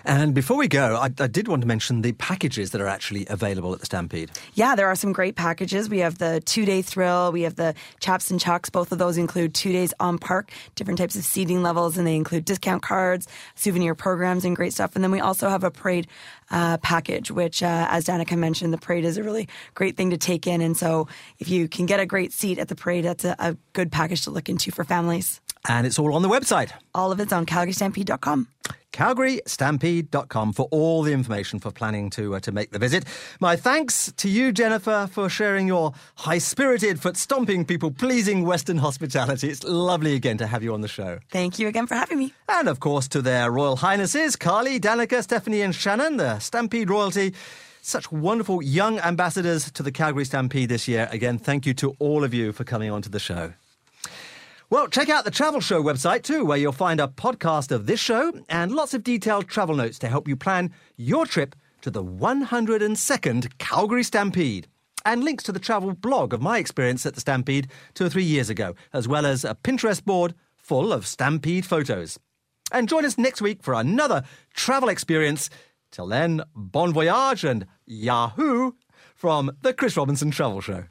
[0.04, 3.26] And before we go, I, I, did want to mention the packages that are actually
[3.28, 4.30] available at the Stampede.
[4.54, 5.90] Yeah, there are some great packages.
[5.90, 8.70] We have the two day thrill, we have the chaps and chucks.
[8.70, 12.16] Both of those include two days on park, different types of seating levels, and they
[12.16, 14.94] include discount cards, souvenir programs, and great stuff.
[14.94, 16.06] And then we also have a parade
[16.50, 20.18] uh, package, which, uh, as Danica mentioned, the parade is a really great thing to
[20.18, 20.60] take in.
[20.60, 21.08] And so
[21.38, 24.24] if you can get a great seat at the parade, that's a, a good package
[24.24, 25.40] to look into for families.
[25.68, 26.72] And it's all on the website.
[26.94, 28.48] All of it's on calgarystampede.com.
[28.92, 33.04] CalgaryStampede.com for all the information for planning to uh, to make the visit.
[33.40, 38.78] My thanks to you, Jennifer, for sharing your high spirited, foot stomping, people pleasing Western
[38.78, 39.48] hospitality.
[39.48, 41.20] It's lovely again to have you on the show.
[41.30, 42.34] Thank you again for having me.
[42.48, 47.34] And of course, to their Royal Highnesses, Carly, Danica, Stephanie, and Shannon, the Stampede royalty.
[47.82, 51.08] Such wonderful young ambassadors to the Calgary Stampede this year.
[51.12, 53.54] Again, thank you to all of you for coming onto the show.
[54.70, 57.98] Well, check out the Travel Show website too, where you'll find a podcast of this
[57.98, 62.04] show and lots of detailed travel notes to help you plan your trip to the
[62.04, 64.68] 102nd Calgary Stampede.
[65.04, 68.22] And links to the travel blog of my experience at the Stampede two or three
[68.22, 72.20] years ago, as well as a Pinterest board full of Stampede photos.
[72.70, 74.22] And join us next week for another
[74.54, 75.50] travel experience.
[75.90, 78.70] Till then, bon voyage and Yahoo
[79.16, 80.84] from the Chris Robinson Travel Show.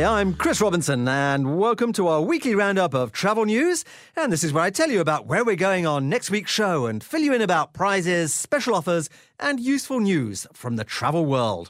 [0.00, 3.84] Hi, I'm Chris Robinson, and welcome to our weekly roundup of travel news.
[4.16, 6.86] And this is where I tell you about where we're going on next week's show
[6.86, 11.68] and fill you in about prizes, special offers, and useful news from the travel world.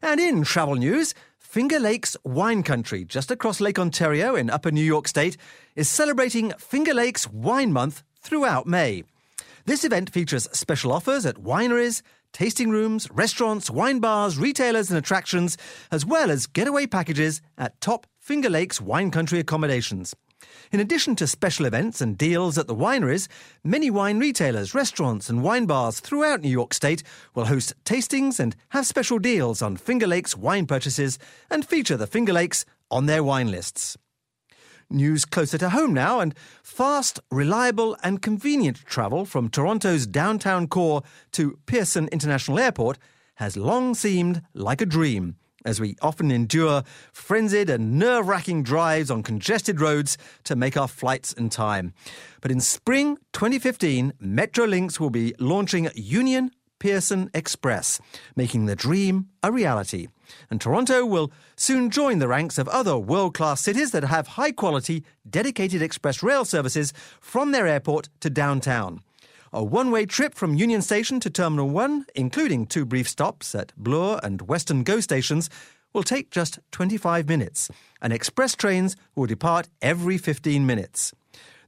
[0.00, 4.84] And in travel news, Finger Lakes Wine Country, just across Lake Ontario in Upper New
[4.84, 5.36] York State,
[5.76, 9.04] is celebrating Finger Lakes Wine Month throughout May.
[9.66, 12.00] This event features special offers at wineries,
[12.32, 15.56] tasting rooms, restaurants, wine bars, retailers, and attractions,
[15.90, 20.14] as well as getaway packages at top Finger Lakes wine country accommodations.
[20.72, 23.28] In addition to special events and deals at the wineries,
[23.64, 27.02] many wine retailers, restaurants, and wine bars throughout New York State
[27.34, 31.18] will host tastings and have special deals on Finger Lakes wine purchases
[31.50, 33.96] and feature the Finger Lakes on their wine lists.
[34.92, 36.34] News closer to home now, and
[36.64, 42.98] fast, reliable, and convenient travel from Toronto's downtown core to Pearson International Airport
[43.36, 46.82] has long seemed like a dream, as we often endure
[47.12, 51.94] frenzied and nerve wracking drives on congested roads to make our flights in time.
[52.40, 56.50] But in spring 2015, Metrolinx will be launching Union
[56.80, 58.00] Pearson Express,
[58.34, 60.08] making the dream a reality.
[60.50, 64.50] And Toronto will soon join the ranks of other world class cities that have high
[64.50, 69.02] quality, dedicated express rail services from their airport to downtown.
[69.52, 73.72] A one way trip from Union Station to Terminal 1, including two brief stops at
[73.76, 75.50] Bloor and Weston GO stations,
[75.92, 77.70] will take just 25 minutes,
[78.00, 81.12] and express trains will depart every 15 minutes.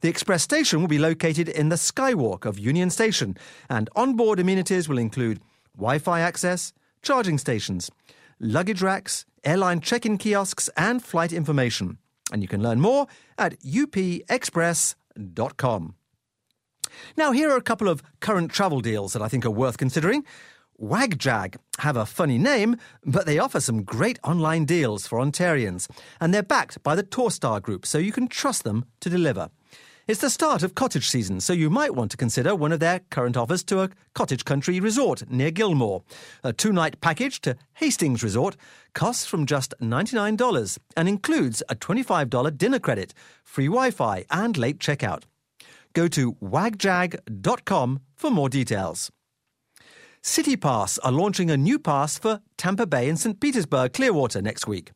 [0.02, 3.36] The express station will be located in the Skywalk of Union Station,
[3.70, 5.38] and onboard amenities will include
[5.76, 6.72] Wi Fi access,
[7.02, 7.88] charging stations,
[8.40, 11.98] luggage racks, airline check in kiosks, and flight information.
[12.32, 13.06] And you can learn more
[13.38, 15.94] at upexpress.com.
[17.16, 20.24] Now, here are a couple of current travel deals that I think are worth considering.
[20.80, 22.74] WagJag have a funny name,
[23.04, 25.88] but they offer some great online deals for Ontarians,
[26.20, 29.48] and they're backed by the Torstar Group, so you can trust them to deliver.
[30.08, 33.02] It's the start of cottage season, so you might want to consider one of their
[33.10, 36.02] current offers to a cottage country resort near Gilmore.
[36.42, 38.56] A two night package to Hastings Resort
[38.94, 44.80] costs from just $99 and includes a $25 dinner credit, free Wi Fi, and late
[44.80, 45.22] checkout.
[45.92, 49.12] Go to wagjag.com for more details.
[50.20, 53.40] City Pass are launching a new pass for Tampa Bay and St.
[53.40, 54.90] Petersburg Clearwater next week.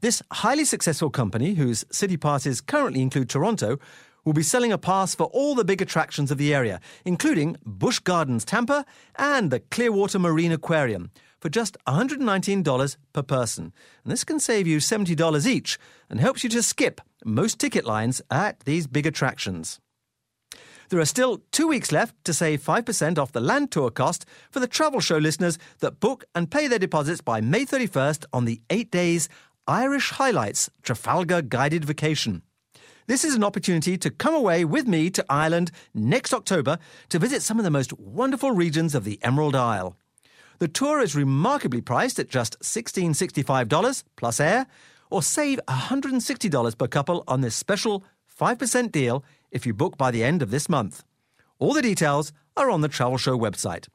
[0.00, 3.78] This highly successful company, whose city passes currently include Toronto,
[4.28, 7.98] will be selling a pass for all the big attractions of the area, including Busch
[7.98, 8.84] Gardens Tampa
[9.16, 11.10] and the Clearwater Marine Aquarium,
[11.40, 13.72] for just $119 per person.
[14.04, 15.78] And this can save you $70 each
[16.10, 19.80] and helps you to skip most ticket lines at these big attractions.
[20.90, 24.60] There are still two weeks left to save 5% off the land tour cost for
[24.60, 28.60] the travel show listeners that book and pay their deposits by May 31st on the
[28.68, 29.30] eight days
[29.66, 32.42] Irish Highlights Trafalgar Guided Vacation.
[33.08, 36.78] This is an opportunity to come away with me to Ireland next October
[37.08, 39.96] to visit some of the most wonderful regions of the Emerald Isle.
[40.58, 44.66] The tour is remarkably priced at just $1665 plus air,
[45.10, 48.04] or save $160 per couple on this special
[48.38, 51.02] 5% deal if you book by the end of this month.
[51.58, 53.88] All the details are on the Travel Show website.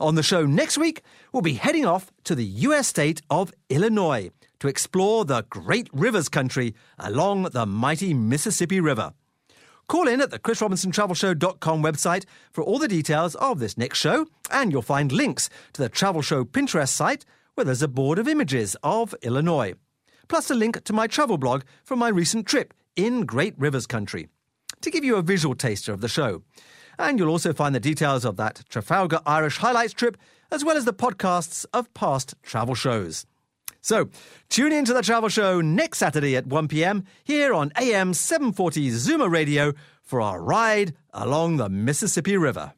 [0.00, 4.32] On the show next week, we'll be heading off to the US state of Illinois
[4.62, 9.12] to explore the great rivers country along the mighty Mississippi River.
[9.88, 14.70] Call in at the chrisrobinsontravelshow.com website for all the details of this next show, and
[14.70, 17.24] you'll find links to the Travel Show Pinterest site
[17.56, 19.74] where there's a board of images of Illinois,
[20.28, 24.28] plus a link to my travel blog from my recent trip in Great Rivers Country
[24.80, 26.44] to give you a visual taster of the show.
[27.00, 30.16] And you'll also find the details of that Trafalgar Irish highlights trip,
[30.52, 33.26] as well as the podcasts of past travel shows.
[33.82, 34.08] So,
[34.48, 38.90] tune in to the travel show next Saturday at 1 pm here on AM 740
[38.90, 39.72] Zoomer Radio
[40.02, 42.74] for our ride along the Mississippi River.